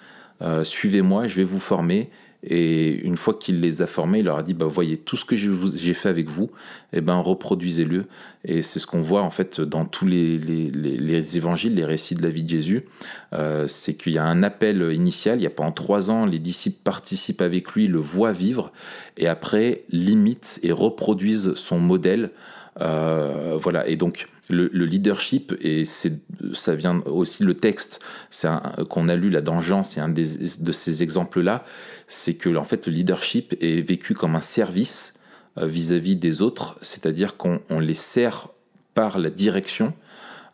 [0.64, 2.10] suivez-moi, je vais vous former,
[2.44, 5.24] Et une fois qu'il les a formés, il leur a dit bah, Voyez, tout ce
[5.24, 6.50] que j'ai fait avec vous,
[6.92, 8.06] eh ben, reproduisez-le.
[8.44, 12.22] Et c'est ce qu'on voit en fait dans tous les, les, évangiles, les récits de
[12.22, 12.84] la vie de Jésus.
[13.32, 15.38] Euh, c'est qu'il y a un appel initial.
[15.38, 18.72] Il y a pendant trois ans, les disciples participent avec lui, le voient vivre,
[19.18, 22.30] et après limitent et reproduisent son modèle.
[22.80, 28.00] Euh, voilà, et donc le, leadership, et ça vient aussi le texte
[28.88, 31.64] qu'on a lu là dans Jean, c'est un de ces exemples-là,
[32.08, 35.14] c'est que en fait le leadership est vécu comme un service
[35.58, 38.48] euh, vis-à-vis des autres, c'est-à-dire qu'on les sert
[38.94, 39.92] par la direction.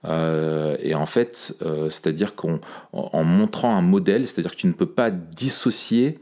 [0.05, 2.61] Euh, et en fait, euh, c'est-à-dire qu'en
[3.24, 6.18] montrant un modèle, c'est-à-dire que tu ne peux pas dissocier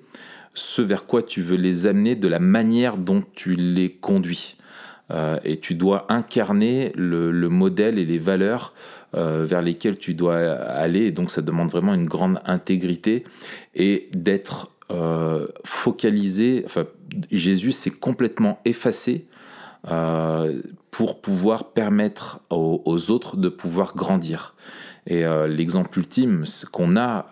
[0.55, 4.57] ce vers quoi tu veux les amener de la manière dont tu les conduis.
[5.11, 8.75] Et tu dois incarner le, modèle et les valeurs
[9.13, 11.07] vers lesquelles tu dois aller.
[11.07, 13.25] Et donc ça demande vraiment une grande intégrité
[13.75, 16.65] et d'être euh, focalisé,
[17.33, 19.27] Jésus s'est complètement effacé
[19.91, 20.61] euh,
[20.93, 24.55] pour pouvoir permettre aux, autres de pouvoir grandir.
[25.09, 27.27] Et euh, l'exemple ultime qu'on a,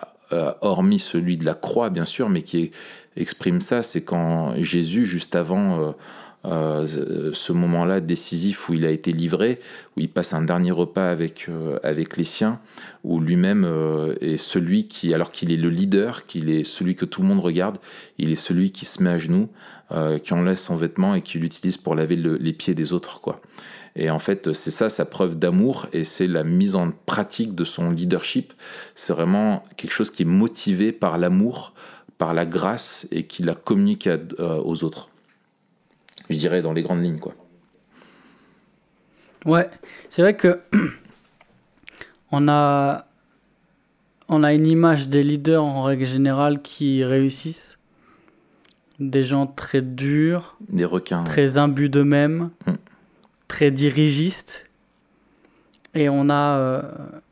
[0.63, 2.73] hormis celui de la croix bien sûr, mais qui
[3.17, 5.95] exprime ça, c'est quand Jésus, juste avant
[6.47, 9.61] euh, ce moment-là décisif où il a été livré,
[9.97, 12.61] où il passe un dernier repas avec, euh, avec les siens,
[13.03, 17.07] où lui-même euh, est celui qui, alors qu'il est le leader, qu'il est celui que
[17.07, 17.79] tout le monde regarde,
[18.19, 19.49] il est celui qui se met à genoux,
[20.25, 23.21] qui enlève son vêtement et qui l'utilise pour laver les pieds des autres.
[23.95, 27.65] Et en fait, c'est ça sa preuve d'amour et c'est la mise en pratique de
[27.65, 28.55] son leadership.
[28.97, 31.75] C'est vraiment quelque chose qui est motivé par l'amour,
[32.19, 34.09] par la grâce et qui la communique
[34.41, 35.11] aux autres
[36.31, 37.19] je dirais, dans les grandes lignes.
[37.19, 37.35] Quoi.
[39.45, 39.69] Ouais,
[40.09, 40.61] c'est vrai que
[42.33, 43.07] on a,
[44.29, 47.79] on a une image des leaders en règle générale qui réussissent.
[49.01, 52.73] Des gens très durs, des requins, très imbus d'eux-mêmes, mm.
[53.49, 54.71] très dirigistes.
[55.95, 56.83] Et on a, euh,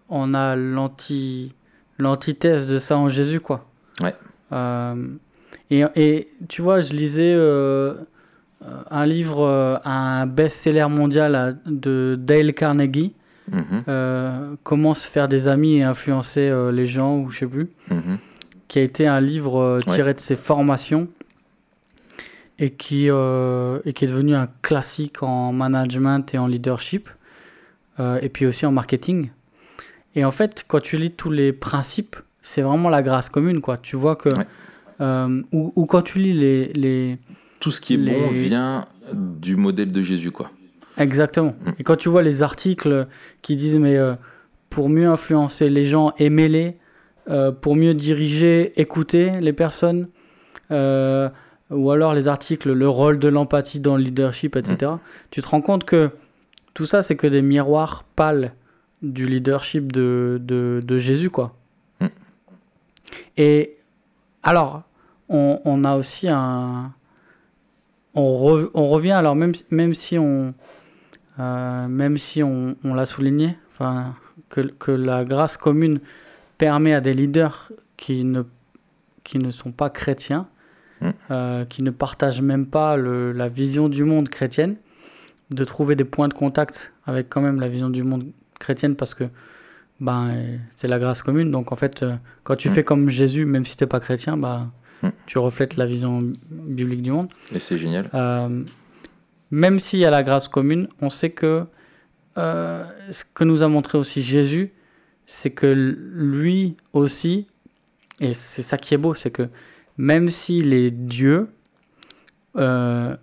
[0.09, 1.55] on a l'anti,
[1.99, 3.65] l'antithèse de ça en Jésus, quoi.
[4.03, 4.15] Ouais.
[4.51, 5.07] Euh,
[5.71, 7.95] et, et, tu vois, je lisais euh, euh,
[8.91, 13.15] un livre, euh, un best-seller mondial de Dale Carnegie.
[13.51, 13.85] Mhm.
[13.89, 17.71] Euh, comment se faire des amis et influencer les gens, ou je sais plus.
[17.91, 18.19] Mhm.
[18.69, 21.09] Qui a été un livre tiré de ses formations
[22.59, 27.11] et qui, et qui est devenu un classique en management et en leadership,
[27.99, 29.31] et puis aussi en marketing.
[30.15, 33.77] Et en fait, quand tu lis tous les principes, c'est vraiment la grâce commune, quoi.
[33.77, 34.31] Tu vois que...
[35.53, 37.19] ou, ou, quand tu lis les, les,
[37.63, 40.51] tout ce qui est bon vient du modèle de Jésus, quoi.
[40.99, 41.55] Exactement.
[41.65, 41.71] Mm.
[41.79, 43.07] Et quand tu vois les articles
[43.41, 44.15] qui disent, mais euh,
[44.69, 46.77] pour mieux influencer les gens, aimez-les,
[47.31, 50.09] euh, pour mieux diriger, écouter les personnes,
[50.73, 51.29] euh,
[51.71, 54.99] ou alors les articles, le rôle de l'empathie dans le leadership, etc., mm.
[55.31, 56.11] tu te rends compte que
[56.75, 58.55] tout ça, c'est que des miroirs pâles
[59.03, 61.55] du leadership de, de, Jésus, quoi.
[62.01, 62.07] Mm.
[63.37, 63.77] Et
[64.43, 64.83] alors,
[65.29, 66.93] on, on a aussi un
[68.15, 70.55] on, revient alors même, même si on
[71.39, 74.15] euh, même si on, l'a souligné, enfin
[74.51, 76.01] que, la grâce commune
[76.59, 78.43] permet à des leaders qui ne
[79.25, 80.49] qui ne sont pas chrétiens,
[81.01, 81.11] mmh.
[81.31, 84.77] euh, qui ne partagent même pas la vision du monde chrétienne,
[85.51, 88.27] de trouver des points de contact avec quand même la vision du monde
[88.59, 89.25] chrétienne parce que
[90.01, 91.51] ben, c'est la grâce commune.
[91.51, 92.73] Donc en fait, euh, quand tu mmh.
[92.73, 94.71] fais comme Jésus, même si tu n'es pas chrétien, bah,
[95.03, 95.11] Hmm.
[95.27, 97.29] Tu reflètes la vision biblique du monde.
[97.53, 98.09] Et c'est génial.
[98.15, 98.65] Euh,
[99.51, 101.65] même s'il y a la grâce commune, on sait que
[102.39, 104.73] euh, ce que nous a montré aussi Jésus,
[105.27, 107.47] c'est que lui aussi,
[108.21, 109.49] et c'est ça qui est beau, c'est que
[109.99, 111.49] même s'il est Dieu,
[112.57, 113.17] euh,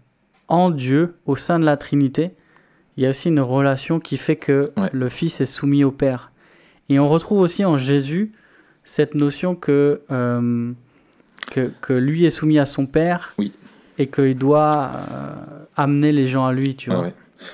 [0.47, 2.31] en Dieu, au sein de la Trinité,
[2.97, 6.31] il y a aussi une relation qui fait que le Fils est soumis au Père.
[6.89, 8.33] Et on retrouve aussi en Jésus
[8.83, 10.01] cette notion que
[11.49, 13.51] que, que, lui est soumis à son père oui.
[13.97, 15.33] et qu'il doit euh,
[15.75, 17.11] amener les gens à lui, tu vois.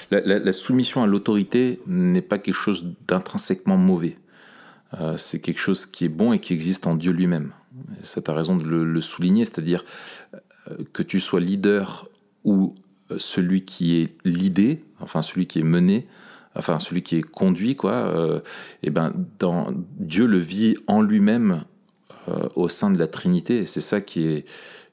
[0.09, 4.17] La, soumission à l'autorité n'est pas quelque chose d'intrinsèquement mauvais.
[4.99, 7.51] Euh, c'est quelque chose qui est bon et qui existe en Dieu lui-même.
[8.01, 9.83] Ça, tu as raison de le, souligner, c'est-à-dire
[10.33, 12.07] euh, que tu sois leader
[12.43, 12.75] ou
[13.17, 16.07] celui qui est l'idée, enfin celui qui est mené,
[16.55, 18.41] enfin celui qui est conduit, quoi,
[18.81, 19.67] et ben dans,
[19.99, 21.65] Dieu le vit en lui-même
[22.27, 23.65] euh, au sein de la Trinité.
[23.65, 24.45] C'est ça qui est,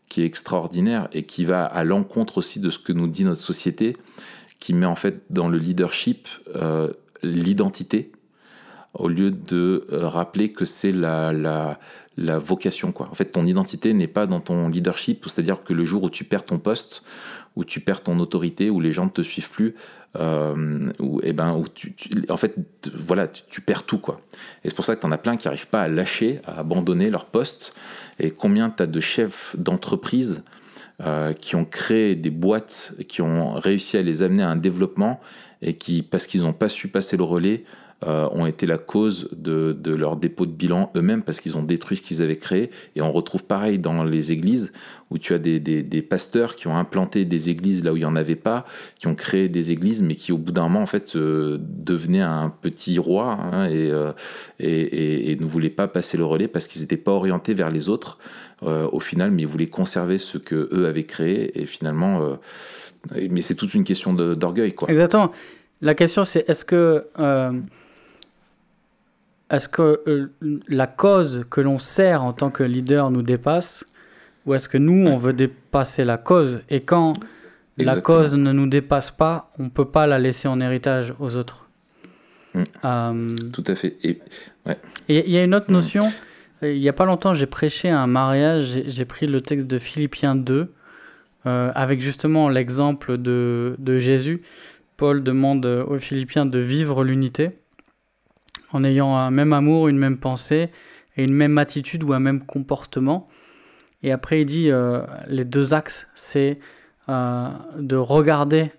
[0.09, 3.41] qui est extraordinaire et qui va à l'encontre aussi de ce que nous dit notre
[3.41, 3.97] société,
[4.59, 6.93] qui met en fait dans le leadership euh,
[7.23, 8.13] l'identité,
[8.95, 11.79] au lieu de euh, rappeler que c'est la, la,
[12.17, 12.93] la, vocation.
[12.93, 13.09] Quoi.
[13.11, 16.25] En fait, ton identité n'est pas dans ton leadership, c'est-à-dire que le jour où tu
[16.25, 17.03] perds ton poste,
[17.57, 19.75] où tu perds ton autorité, où les gens ne te suivent plus,
[20.19, 21.95] euh, où, eh ben, tu,
[22.29, 22.55] en fait,
[22.95, 23.99] voilà, tu, perds tout.
[23.99, 24.21] Quoi.
[24.65, 26.61] Et c'est pour ça que tu en as plein qui n'arrivent pas à lâcher, à
[26.61, 27.75] abandonner leur poste.
[28.19, 30.45] Et combien tu as de chefs d'entreprise
[31.01, 35.21] euh, qui ont créé des boîtes, qui ont réussi à les amener à un développement
[35.63, 37.65] et qui, parce qu'ils n'ont pas su passer le relais,
[38.05, 41.97] euh, ont été la cause de, leur dépôt de bilan eux-mêmes parce qu'ils ont détruit
[41.97, 42.71] ce qu'ils avaient créé.
[42.97, 44.73] Et on retrouve pareil dans les églises
[45.11, 48.17] où tu as des, pasteurs qui ont implanté des églises là où il n'y en
[48.17, 48.67] avait pas,
[48.99, 52.23] qui ont créé des églises, mais qui au bout d'un moment en fait euh, devenaient
[52.23, 54.13] un petit roi hein, euh,
[54.59, 57.89] et, et, ne voulaient pas passer le relais parce qu'ils n'étaient pas orientés vers les
[57.89, 58.19] autres
[58.63, 62.39] au final, mais ils voulaient conserver ce que eux avaient créé et finalement.
[63.13, 64.89] mais c'est toute une question d'orgueil, quoi.
[64.89, 65.33] Exactement.
[65.81, 67.05] La question, c'est est-ce que
[69.53, 70.33] est-ce que euh,
[70.67, 73.85] la cause que l'on sert en tant que leader nous dépasse
[74.47, 77.13] ou est-ce que nous, on veut dépasser la cause Et quand
[77.77, 81.37] la cause ne nous dépasse pas, on ne peut pas la laisser en héritage aux
[81.37, 81.69] autres.
[82.55, 82.63] Mm.
[82.85, 83.97] Euh, Tout à fait.
[84.03, 84.21] Et
[85.09, 85.75] il y a une autre mm.
[85.75, 86.13] notion.
[86.63, 88.83] Il n'y a pas longtemps, j'ai prêché un mariage.
[88.87, 90.73] J'ai pris le texte de Philippiens 2
[91.45, 94.43] euh, avec justement l'exemple de, de Jésus.
[94.97, 97.51] Paul demande aux Philippiens de vivre l'unité
[98.73, 100.71] en ayant un même amour, une même pensée
[101.17, 103.29] et une même attitude ou un même comportement.
[104.03, 106.59] Et après, il dit euh, les deux axes, c'est
[107.09, 108.73] euh, de regarder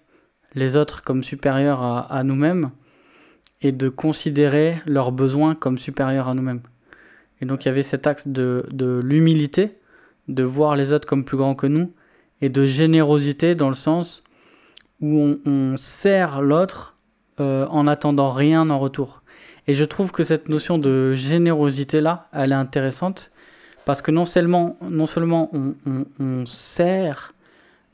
[0.56, 2.72] les autres comme supérieurs à, nous-mêmes
[3.62, 6.62] et de considérer leurs besoins comme supérieurs à nous-mêmes.
[7.42, 9.78] Et donc il y avait cet axe de, l'humilité,
[10.28, 11.94] de voir les autres comme plus grands que nous,
[12.42, 14.24] et de générosité dans le sens
[15.02, 16.98] où on, sert l'autre
[17.40, 19.23] euh, en attendant rien en retour.
[19.68, 23.32] Et je trouve que cette notion de générosité-là, elle est intéressante
[23.86, 25.52] parce que non seulement, non seulement
[26.20, 27.34] on, sert,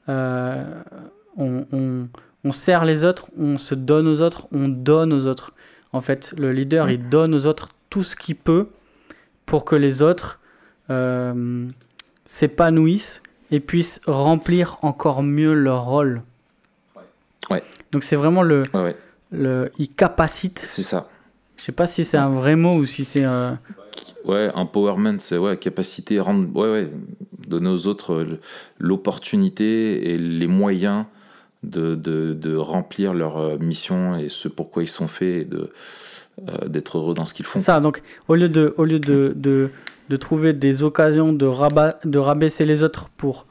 [0.08, 0.64] euh,
[1.38, 5.54] on, sert les autres, on se donne aux autres, on donne aux autres.
[5.94, 8.68] En fait, le leader, il donne aux autres tout ce qu'il peut
[9.46, 10.40] pour que les autres
[10.90, 11.68] euh,
[12.26, 16.22] s'épanouissent et puissent remplir encore mieux leur rôle.
[17.50, 17.64] Ouais.
[17.92, 18.64] Donc c'est vraiment le,
[19.32, 20.60] le, il capacite.
[20.60, 21.08] C'est ça.
[21.60, 23.26] Je sais pas si c'est un vrai mot ou si c'est.
[23.26, 23.52] Euh...
[24.24, 26.92] Ouais, empowerment, c'est ouais, capacité, rendre, ouais, ouais,
[27.48, 28.40] donner aux autres euh,
[28.78, 31.06] l'opportunité et les moyens
[31.64, 35.72] de, de, de, remplir leur euh, mission et ce pourquoi ils sont faits et de,
[36.48, 37.60] euh, d'être heureux dans ce qu'ils font.
[37.60, 39.70] Ça, donc au lieu de, au lieu de, de,
[40.10, 43.48] de trouver des occasions de, rabat, de rabaisser les autres pour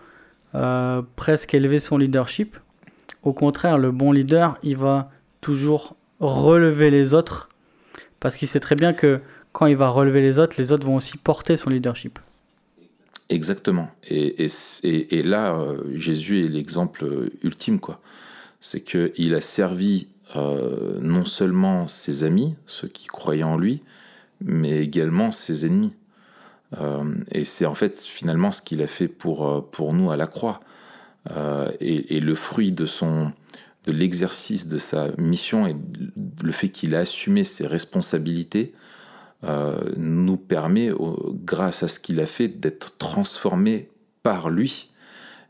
[0.54, 2.56] euh, presque élever son leadership,
[3.22, 7.47] au contraire, le bon leader, il va toujours relever les autres
[8.20, 9.20] parce qu'il sait très bien que
[9.52, 12.18] quand il va relever les autres, les autres vont aussi porter son leadership.
[13.28, 13.90] Exactement.
[14.04, 14.46] Et,
[14.82, 18.00] et, et, là, euh, Jésus est l'exemple ultime, quoi.
[18.60, 23.82] C'est qu'il a servi euh, non seulement ses amis, ceux qui croyaient en lui,
[24.40, 25.94] mais également ses ennemis.
[26.80, 30.26] Euh, et c'est en fait finalement ce qu'il a fait pour, pour nous à la
[30.26, 30.60] croix.
[31.80, 33.32] et, le fruit de son,
[33.84, 35.76] de l'exercice de sa mission et
[36.42, 38.74] le fait qu'il a assumé ses responsabilités
[39.44, 40.90] euh, nous permet,
[41.44, 43.88] grâce à ce qu'il a fait, d'être transformé
[44.22, 44.90] par lui.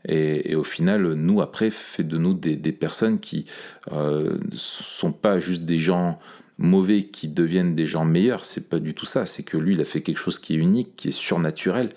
[0.07, 3.45] Et, au final, nous, après, fait de nous des, personnes qui
[3.91, 6.19] ne euh, sont pas juste des gens
[6.59, 8.45] mauvais qui deviennent des gens meilleurs.
[8.45, 9.25] C'est pas du tout ça.
[9.25, 11.89] C'est que lui, il a fait quelque chose qui est unique, qui est surnaturel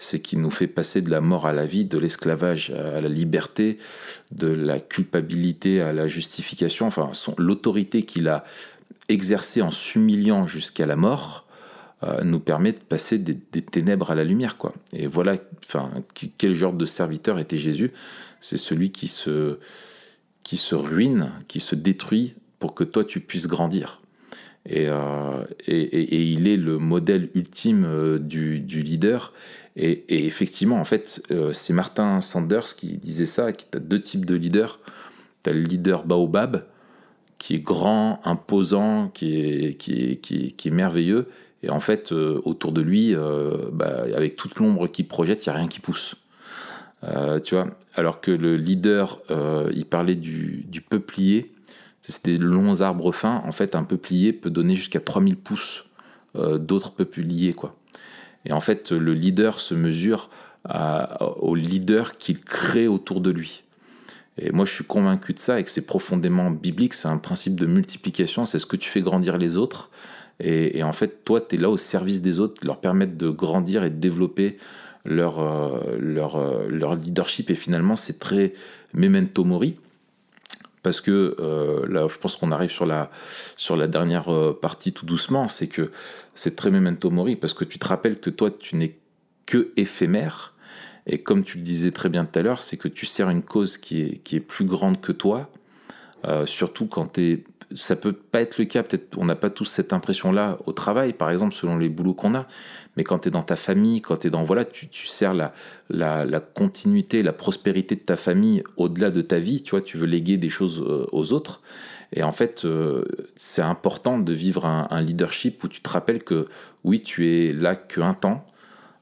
[0.00, 3.08] c'est qu'il nous fait passer de la mort à la vie, de l'esclavage à la
[3.08, 3.78] liberté,
[4.32, 8.44] de la culpabilité à la justification, enfin l'autorité qu'il a
[9.08, 11.46] exercée en s'humiliant jusqu'à la mort.
[12.02, 15.90] Euh, nous permet de passer des, ténèbres à la lumière quoi et voilà enfin
[16.38, 17.92] quel genre de serviteur était Jésus?
[18.40, 19.58] C'est celui qui se
[20.42, 23.99] qui se ruine qui se détruit pour que toi tu puisses grandir
[24.66, 29.32] et, euh, et, il est le modèle ultime euh, du, du leader
[29.76, 34.26] et, effectivement, en fait, euh, c'est Martin Sanders qui disait ça, qui a deux types
[34.26, 34.78] de leaders.
[35.42, 36.64] Tu as le leader Baobab,
[37.38, 41.28] qui est grand, imposant, qui est, qui qui est, merveilleux.
[41.62, 45.48] Et en fait, euh, autour de lui, euh, bah, avec toute l'ombre qu'il projette, il
[45.48, 46.16] n'y a rien qui pousse.
[47.44, 49.22] tu vois Alors que le leader,
[49.72, 51.52] il parlait du, du peuplier.
[52.02, 53.42] C'est des longs arbres fins.
[53.46, 55.84] En fait, un peuplier peut donner jusqu'à 3000 pouces
[56.34, 57.74] d'autres peupliers, quoi.
[58.44, 60.30] Et en fait, le leader se mesure
[61.40, 63.64] au leader qu'il crée autour de lui.
[64.38, 66.94] Et moi, je suis convaincu de ça et que c'est profondément biblique.
[66.94, 68.46] C'est un principe de multiplication.
[68.46, 69.90] C'est ce que tu fais grandir les autres.
[70.42, 73.84] Et, en fait, toi, tu es là au service des autres, leur permettre de grandir
[73.84, 74.56] et de développer
[75.04, 77.50] leur, euh, euh, leur leadership.
[77.50, 78.54] Et finalement, c'est très
[78.94, 79.76] memento mori.
[80.82, 83.10] Parce que euh, là, je pense qu'on arrive sur la,
[83.56, 84.28] sur la dernière
[84.60, 85.48] partie tout doucement.
[85.48, 85.90] C'est que
[86.34, 87.36] c'est très memento mori.
[87.36, 88.96] Parce que tu te rappelles que toi, tu n'es
[89.46, 90.54] que éphémère.
[91.06, 93.42] Et comme tu le disais très bien tout à l'heure, c'est que tu sers une
[93.42, 95.50] cause qui est, qui est plus grande que toi.
[96.46, 97.44] surtout quand tu es
[97.74, 101.12] ça peut pas être le cas, peut-être on n'a pas tous cette impression-là au travail,
[101.12, 102.46] par exemple, selon les boulots qu'on a,
[102.96, 105.34] mais quand tu es dans ta famille, quand tu es dans, voilà, tu, tu sers
[105.34, 105.52] la,
[105.88, 110.06] la, continuité, la prospérité de ta famille au-delà de ta vie, tu vois, tu veux
[110.06, 111.62] léguer des choses euh, aux autres.
[112.12, 113.04] Et en fait, euh,
[113.36, 116.46] c'est important de vivre un, leadership où tu te rappelles que
[116.82, 118.44] oui, tu es là qu'un temps,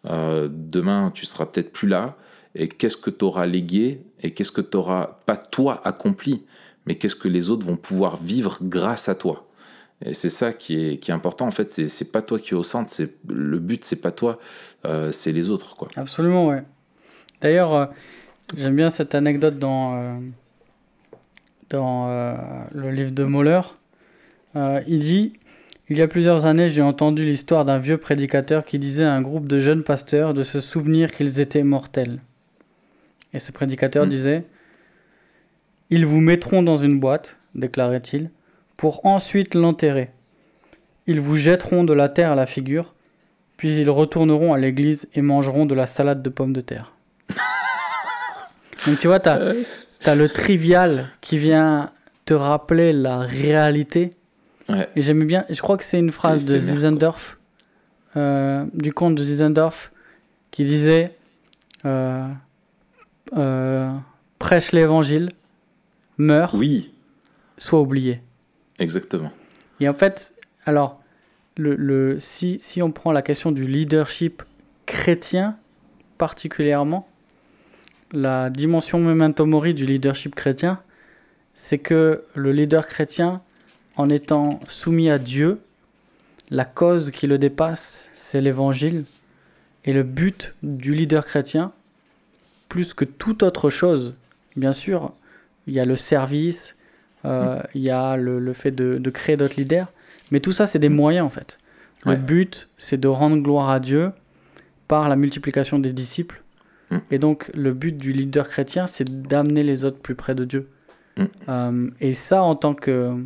[0.06, 2.16] euh, demain tu seras peut-être plus là,
[2.54, 6.44] et qu'est-ce que tu auras légué, et qu'est-ce que tu auras pas toi accompli?
[6.88, 9.46] Mais qu'est-ce que les autres vont pouvoir vivre grâce à toi?
[10.02, 11.46] Et c'est ça qui est, qui est important.
[11.46, 12.90] En fait, c'est, c'est pas toi qui es au centre.
[12.90, 14.38] C'est, le but, c'est pas toi,
[14.86, 15.76] euh, c'est les autres.
[15.76, 15.88] Quoi.
[15.96, 16.62] Absolument, ouais.
[17.42, 17.86] D'ailleurs, euh,
[18.56, 20.18] j'aime bien cette anecdote dans, euh,
[21.68, 22.08] dans
[22.72, 23.60] le livre de Moller.
[24.54, 25.34] il dit
[25.90, 29.20] Il y a plusieurs années, j'ai entendu l'histoire d'un vieux prédicateur qui disait à un
[29.20, 32.20] groupe de jeunes pasteurs de se souvenir qu'ils étaient mortels.
[33.34, 34.08] Et ce prédicateur hmm.
[34.08, 34.44] disait
[35.90, 38.30] ils vous mettront dans une boîte, déclarait-il,
[38.76, 40.10] pour ensuite l'enterrer.
[41.06, 42.94] Ils vous jetteront de la terre à la figure,
[43.56, 46.92] puis ils retourneront à l'église et mangeront de la salade de pommes de terre.
[48.86, 51.92] Donc tu vois, tu as, le trivial qui vient
[52.24, 54.12] te rappeler la réalité.
[54.94, 57.38] Et j'aime bien, je crois que c'est une phrase de Zizendorf,
[58.16, 59.90] euh, du conte de Zizendorf,
[60.50, 61.16] qui disait
[61.86, 62.28] euh,
[63.36, 63.90] euh,
[64.38, 65.30] Prêche l'évangile,
[66.18, 66.92] meurt, oui.
[67.56, 68.20] soit oublié.
[68.78, 69.32] Exactement.
[69.80, 70.34] Et en fait,
[70.66, 71.00] alors,
[71.56, 74.42] le, le, si, si on prend la question du leadership
[74.86, 75.56] chrétien
[76.18, 77.08] particulièrement,
[78.12, 80.80] la dimension memento mori du leadership chrétien,
[81.54, 83.42] c'est que le leader chrétien,
[83.96, 85.60] en étant soumis à Dieu,
[86.50, 89.04] la cause qui le dépasse, c'est l'évangile.
[89.84, 91.72] Et le but du leader chrétien,
[92.68, 94.14] plus que toute autre chose,
[94.56, 95.12] bien sûr,
[95.68, 96.76] il y a le service,
[97.24, 99.92] euh, il y a le, fait de, créer d'autres leaders.
[100.30, 101.58] Mais tout ça, c'est des moyens en fait.
[102.06, 104.12] Le but, c'est de rendre gloire à Dieu
[104.86, 106.42] par la multiplication des disciples.
[106.90, 106.96] Mm.
[107.10, 110.68] Et donc, le but du leader chrétien, c'est d'amener les autres plus près de Dieu.
[111.48, 113.16] Euh, et ça, en tant que,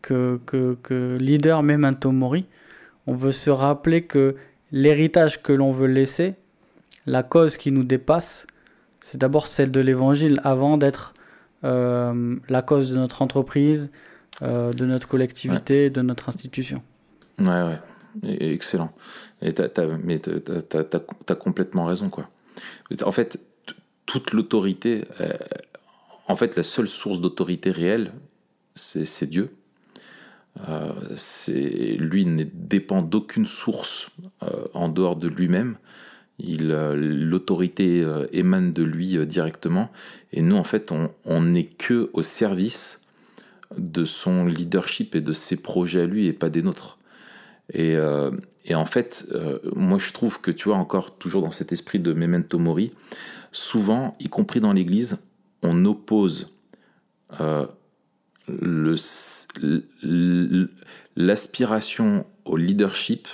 [0.00, 2.46] que, que, que leader memento mori,
[3.06, 4.34] on veut se rappeler que
[4.72, 6.34] l'héritage que l'on veut laisser,
[7.04, 8.46] la cause qui nous dépasse,
[9.04, 11.12] c'est d'abord celle de l'évangile avant d'être
[11.62, 13.92] euh, la cause de notre entreprise,
[14.40, 16.82] euh, de notre collectivité, de notre institution.
[17.38, 17.78] Ouais, ouais,
[18.22, 18.94] excellent.
[19.42, 19.52] Et
[20.02, 22.30] mais tu as, complètement raison, quoi.
[23.04, 23.38] En fait,
[24.06, 25.34] toute l'autorité, euh,
[26.26, 28.10] en fait, la seule source d'autorité réelle,
[28.74, 29.54] c'est Dieu.
[31.14, 34.08] c'est lui ne dépend d'aucune source
[34.72, 35.76] en dehors de lui-même.
[36.42, 39.90] Euh, l'autorité euh, émane de lui euh, directement.
[40.32, 40.92] Et nous, en fait,
[41.24, 43.02] on n'est que au service
[43.78, 46.98] de son leadership et de ses projets à lui et pas des nôtres.
[47.72, 47.96] Et,
[48.66, 49.26] et en fait,
[49.74, 52.92] moi je trouve que tu vois encore toujours dans cet esprit de memento mori,
[53.52, 55.18] souvent, y compris dans l'Église,
[55.62, 56.52] on oppose
[61.16, 63.28] l'aspiration au leadership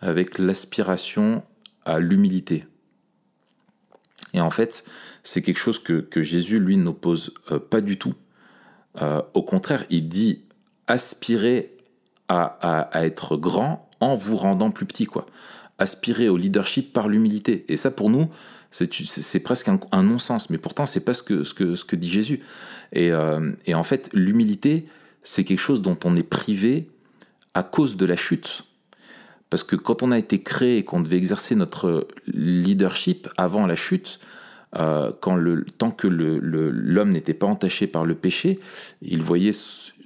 [0.00, 1.42] avec l'aspiration
[1.84, 2.66] à l'humilité.
[4.32, 4.84] Et en fait,
[5.22, 8.14] c'est quelque chose que, Jésus, lui, n'oppose euh, pas du tout.
[9.00, 10.42] Euh, au contraire, il dit
[10.86, 11.76] aspirez
[12.28, 15.26] à, être grand en vous rendant plus petit, quoi.
[15.78, 17.64] Aspirer au leadership par l'humilité.
[17.68, 18.28] Et ça, pour nous,
[18.70, 20.50] c'est presque un, non-sens.
[20.50, 22.40] Mais pourtant, c'est pas ce que, ce, ce que dit Jésus.
[22.96, 24.86] Euh, et en fait, l'humilité,
[25.22, 26.88] c'est quelque chose dont on est privé
[27.54, 28.64] à cause de la chute.
[29.50, 33.76] Parce que quand on a été créé et qu'on devait exercer notre leadership avant la
[33.76, 34.20] chute,
[34.76, 35.36] euh, quand
[35.78, 38.60] tant que l'homme n'était pas entaché par le péché,
[39.02, 39.24] il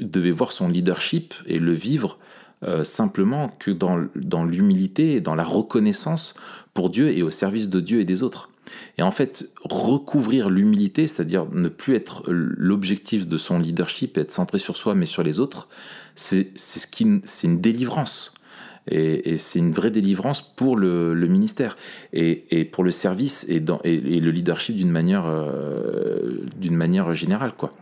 [0.01, 2.19] devait voir son leadership et le vivre
[2.63, 6.35] euh, simplement que dans, l'humilité et dans la reconnaissance
[6.73, 8.49] pour Dieu et au service de Dieu et des autres.
[8.97, 14.59] Et en fait, recouvrir l'humilité, c'est-à-dire ne plus être l'objectif de son leadership être centré
[14.59, 15.69] sur soi mais sur les autres,
[16.15, 16.87] c'est ce
[17.25, 18.34] c'est une délivrance.
[18.91, 21.76] Et, c'est une vraie délivrance pour le, ministère
[22.12, 27.53] et, pour le service et, le leadership d'une manière, euh, d'une manière générale.
[27.57, 27.72] Quoi.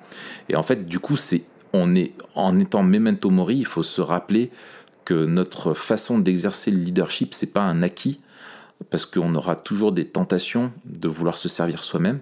[0.48, 1.42] Et en fait, du coup, c'est,
[1.72, 4.50] on est en étant memento mori, il faut se rappeler
[5.04, 8.20] que notre façon d'exercer le leadership, c'est pas un acquis,
[8.90, 12.20] parce qu'on aura toujours des tentations de vouloir se servir soi-même.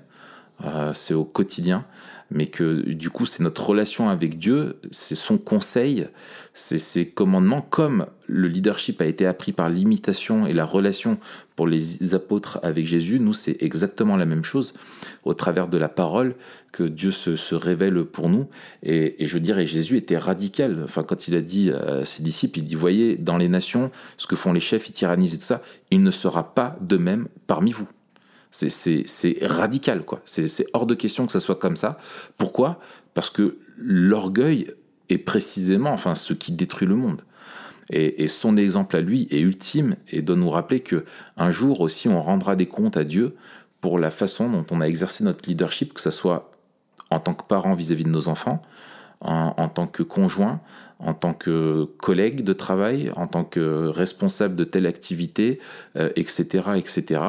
[0.65, 1.85] Euh, c'est au quotidien,
[2.31, 6.07] mais que du coup, c'est notre relation avec Dieu, c'est son conseil,
[6.55, 11.19] c'est ses commandements, comme le leadership a été appris par l'imitation et la relation
[11.57, 14.75] pour les apôtres avec Jésus, nous, c'est exactement la même chose,
[15.25, 16.37] au travers de la parole,
[16.73, 18.49] que Dieu se, révèle pour nous.
[18.83, 20.83] Et, et, je dirais, Jésus était radical.
[20.85, 24.27] Enfin, quand il a dit à ses disciples, il dit, voyez, dans les nations, ce
[24.27, 27.29] que font les chefs, ils tyrannisent et tout ça, il ne sera pas de même
[27.47, 27.89] parmi vous.
[28.51, 30.21] C'est radical, quoi.
[30.25, 31.99] C'est hors de question que ça soit comme ça.
[32.37, 32.81] Pourquoi?
[33.15, 34.73] Parce que l'orgueil
[35.09, 37.23] est précisément enfin, ce qui détruit le monde.
[37.93, 41.05] Et, son exemple à lui est ultime et doit nous rappeler que
[41.37, 43.35] un jour aussi on rendra des comptes à Dieu
[43.81, 46.53] pour la façon dont on a exercé notre leadership, que ce soit
[47.11, 48.63] en tant que parent vis-à-vis de nos enfants,
[49.21, 50.61] en, tant que conjoint,
[50.99, 55.61] en tant que collègue de travail, en tant que responsable de telle activité,
[55.95, 57.23] etc., euh, etc.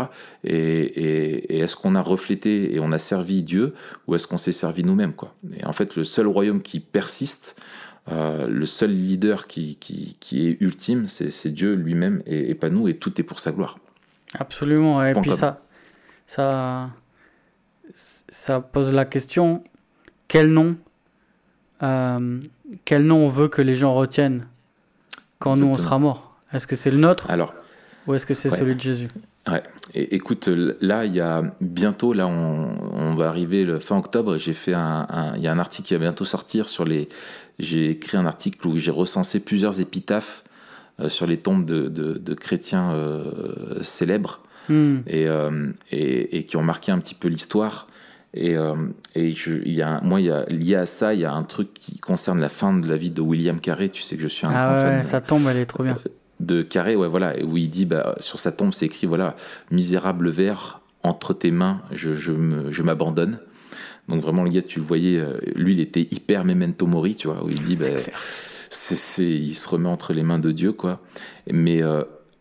[0.43, 3.73] Et, est-ce qu'on a reflété et on a servi Dieu
[4.07, 5.33] ou est-ce qu'on s'est servi nous-mêmes quoi?
[5.57, 7.61] Et en fait, le seul royaume qui persiste,
[8.09, 12.95] euh, le seul leader qui, qui, est ultime, c'est Dieu lui-même et, pas nous, et
[12.95, 13.77] tout est pour sa gloire.
[14.39, 15.05] Absolument.
[15.05, 15.61] Et puis ça,
[16.25, 16.89] ça,
[17.93, 19.63] ça pose la question
[20.29, 20.77] quel nom
[21.83, 22.39] euh,
[22.85, 24.45] quel nom on veut que les gens retiennent
[25.39, 27.29] quand nous on sera mort Est-ce que c'est le nôtre?
[27.29, 27.53] Alors,
[28.07, 29.07] ou est-ce que c'est celui de Jésus?
[29.49, 29.63] Ouais.
[29.93, 34.37] Et, écoute, là, il y a bientôt, là, on, va arriver le fin octobre.
[34.37, 37.09] J'ai fait un, il y a un article qui va bientôt sortir sur les.
[37.59, 40.43] J'ai écrit un article où j'ai recensé plusieurs épitaphes
[40.99, 44.99] euh, sur les tombes de, chrétiens euh, célèbres hmm.
[45.07, 45.27] et,
[45.91, 47.87] et, et, qui ont marqué un petit peu l'histoire.
[48.33, 48.75] Et, euh,
[49.13, 51.33] et je, il y a, moi, il y a, lié à ça, il y a
[51.33, 53.89] un truc qui concerne la fin de la vie de William Carré.
[53.89, 55.97] Tu sais que je suis un ah ouais, Sa tombe, elle est trop bien.
[56.05, 56.09] Euh,
[56.39, 59.35] de Carré, ouais, voilà, où il dit, bah, sur sa tombe, c'est écrit, voilà,
[59.69, 63.39] misérable verre, entre tes mains, je, je m'abandonne.
[64.07, 67.27] Donc vraiment, le gars, tu le voyais, euh, lui, il était hyper memento mori, tu
[67.27, 67.85] vois, où il dit, bah,
[69.19, 71.01] il se remet entre les mains de Dieu, quoi.
[71.51, 71.81] Mais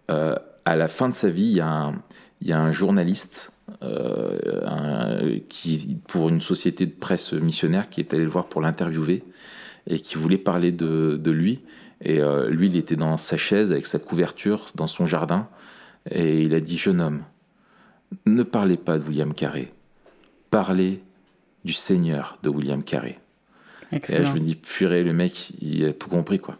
[0.08, 1.94] à la fin de sa vie, il y a un,
[2.40, 3.52] il y a un journaliste
[3.82, 9.24] euh, qui, pour une société de presse missionnaire qui est allé le voir pour l'interviewer
[9.86, 11.62] et qui voulait parler de, lui.
[12.02, 15.48] Et euh, lui, il était dans sa chaise avec sa couverture dans son jardin
[16.10, 17.22] et il a dit Jeune homme,
[18.26, 19.72] ne parlez pas de William Carré,
[20.50, 21.02] parlez
[21.64, 23.18] du Seigneur de William Carré.
[23.92, 26.58] Et là, je me dis Purée, le mec, il a tout compris, quoi.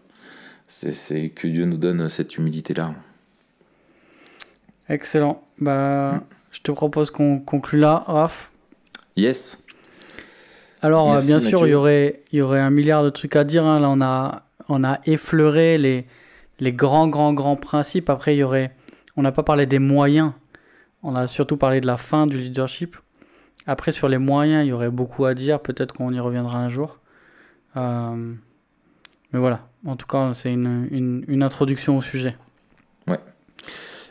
[0.67, 2.95] C'est que Dieu nous donne cette humilité-là.
[4.89, 5.43] Excellent.
[5.59, 6.15] Bah.
[6.15, 6.40] Mm.
[6.51, 8.51] Je te propose qu'on conclue là, Raph.
[9.17, 9.67] Yes.
[10.83, 13.65] Alors, euh, bien sûr, il y aurait, y aurait un milliard de trucs à dire.
[13.65, 13.81] Hein.
[13.81, 16.07] Là, on a, on a effleuré les,
[16.59, 18.11] les grands, grands, grands principes.
[18.11, 18.75] Après, il y aurait.
[19.17, 20.33] On n'a pas parlé des moyens.
[21.03, 22.97] On a surtout parlé de la fin du leadership.
[23.67, 25.61] Après, sur les moyens, il y aurait beaucoup à dire.
[25.61, 26.99] Peut-être qu'on y reviendra un jour.
[27.77, 28.35] Euh,
[29.33, 29.67] mais voilà.
[29.87, 32.37] En tout cas, c'est une, une, une introduction au sujet.
[33.07, 33.21] Ouais.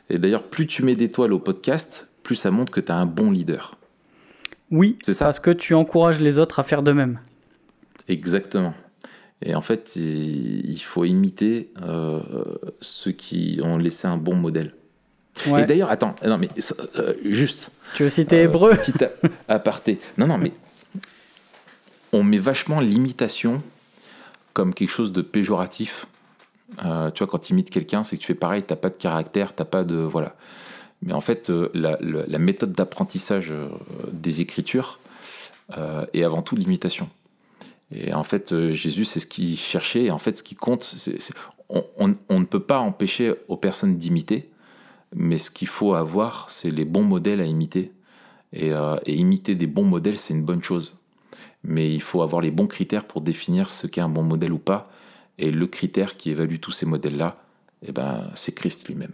[0.10, 3.06] Et d'ailleurs, plus tu mets d'étoiles au podcast, plus ça montre que tu as un
[3.06, 3.76] bon leader.
[4.72, 5.26] Oui, c'est ça.
[5.26, 7.20] Parce que tu encourages les autres à faire de même.
[8.08, 8.74] Exactement.
[9.42, 12.20] Et en fait, il faut imiter euh,
[12.82, 14.74] ceux qui ont laissé un bon modèle.
[15.58, 16.50] Et d'ailleurs, attends, non mais
[16.98, 17.72] euh, juste.
[17.96, 18.94] Tu veux citer euh, Hébreu Petit
[19.48, 20.00] aparté.
[20.18, 20.52] Non, non, mais
[22.12, 23.64] on met vachement l'imitation
[24.52, 26.08] comme quelque chose de péjoratif.
[26.78, 26.84] tu
[27.20, 29.64] vois, quand tu imites quelqu'un, c'est que tu fais pareil, t'as pas de caractère, t'as
[29.64, 30.36] pas de voilà.
[31.02, 33.70] Mais en fait, euh, la, méthode d'apprentissage euh,
[34.12, 35.00] des Écritures
[35.78, 37.10] euh, est avant tout l'imitation.
[37.92, 40.06] Et en fait, Jésus, c'est ce qu'il cherchait.
[40.06, 41.18] Et en fait, ce qui compte, c'est,
[41.70, 44.50] on, ne peut pas empêcher aux personnes d'imiter,
[45.16, 47.92] mais ce qu'il faut avoir, c'est les bons modèles à imiter.
[48.54, 48.70] Et,
[49.06, 50.96] et imiter des bons modèles, c'est une bonne chose.
[51.64, 54.60] Mais il faut avoir les bons critères pour définir ce qu'est un bon modèle ou
[54.60, 54.84] pas.
[55.40, 57.42] Et le critère qui évalue tous ces modèles-là,
[57.88, 59.14] eh ben, c'est Christ lui-même.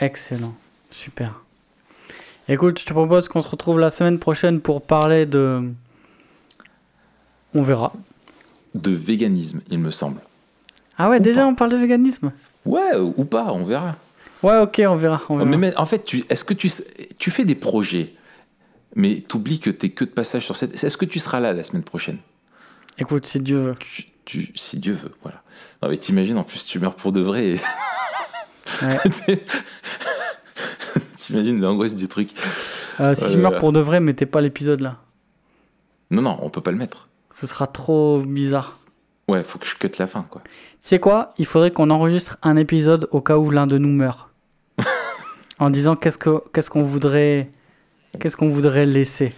[0.00, 0.54] Excellent.
[0.94, 1.40] Super.
[2.48, 5.60] Écoute, je te propose qu'on se retrouve la semaine prochaine pour parler de...
[7.52, 7.92] On verra.
[8.76, 10.20] De véganisme, il me semble.
[10.96, 12.30] Ah ouais, déjà on parle de véganisme?
[12.64, 13.96] Ouais, ou pas, on verra.
[14.42, 15.20] Ouais, ok, on verra.
[15.30, 16.70] Mais, en fait, est-ce que tu,
[17.18, 18.14] tu fais des projets,
[18.94, 20.82] mais t'oublies que t'es que de passage sur cette...
[20.82, 22.18] Est-ce que tu seras là la semaine prochaine?
[22.98, 23.74] Écoute, si Dieu veut.
[24.24, 25.42] Tu, si Dieu veut, voilà.
[25.82, 27.46] Non mais t'imagines, en plus tu meurs pour de vrai.
[27.46, 27.56] Et...
[28.82, 28.98] Ouais.
[31.26, 32.30] T'imagines l'angoisse du truc.
[33.00, 34.98] Euh, si je meurs pour de vrai, mettez pas l'épisode là.
[36.10, 37.08] Non, non, on peut pas le mettre.
[37.34, 38.78] Ce sera trop bizarre.
[39.28, 40.42] Ouais, faut que je cut la fin, quoi.
[40.78, 41.32] C'est quoi?
[41.38, 44.28] Il faudrait qu'on enregistre un épisode au cas où l'un de nous meurt.
[45.58, 47.50] en disant qu'est-ce que qu'est-ce qu'on voudrait
[48.20, 49.32] qu'est-ce qu'on voudrait laisser.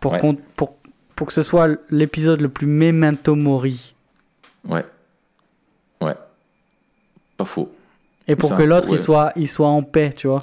[0.00, 0.18] Pour, Ouais.
[0.18, 0.76] qu'on- pour,
[1.14, 3.94] pour que ce soit l'épisode le plus memento mori.
[4.68, 4.84] Ouais.
[6.02, 6.14] Ouais.
[7.36, 7.72] Pas faux.
[8.28, 8.98] Et pour que l'autre il, ouais.
[8.98, 10.40] soit, il soit en paix, tu vois.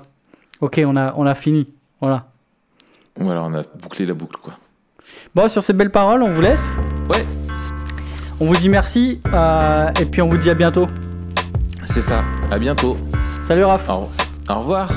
[0.62, 1.68] Ok, on a, on a fini.
[2.00, 2.26] Voilà.
[3.20, 4.54] Voilà, on a bouclé la boucle, quoi.
[5.36, 6.76] Bon, sur ces belles paroles, on vous laisse.
[7.10, 7.26] Ouais,
[8.40, 9.20] On vous dit merci.
[9.34, 10.88] euh, et puis on vous dit à bientôt.
[11.84, 12.24] c'est ça.
[12.50, 12.98] À bientôt.
[13.42, 13.90] Salut Raph.
[13.90, 14.10] Au,
[14.50, 14.90] au revoir.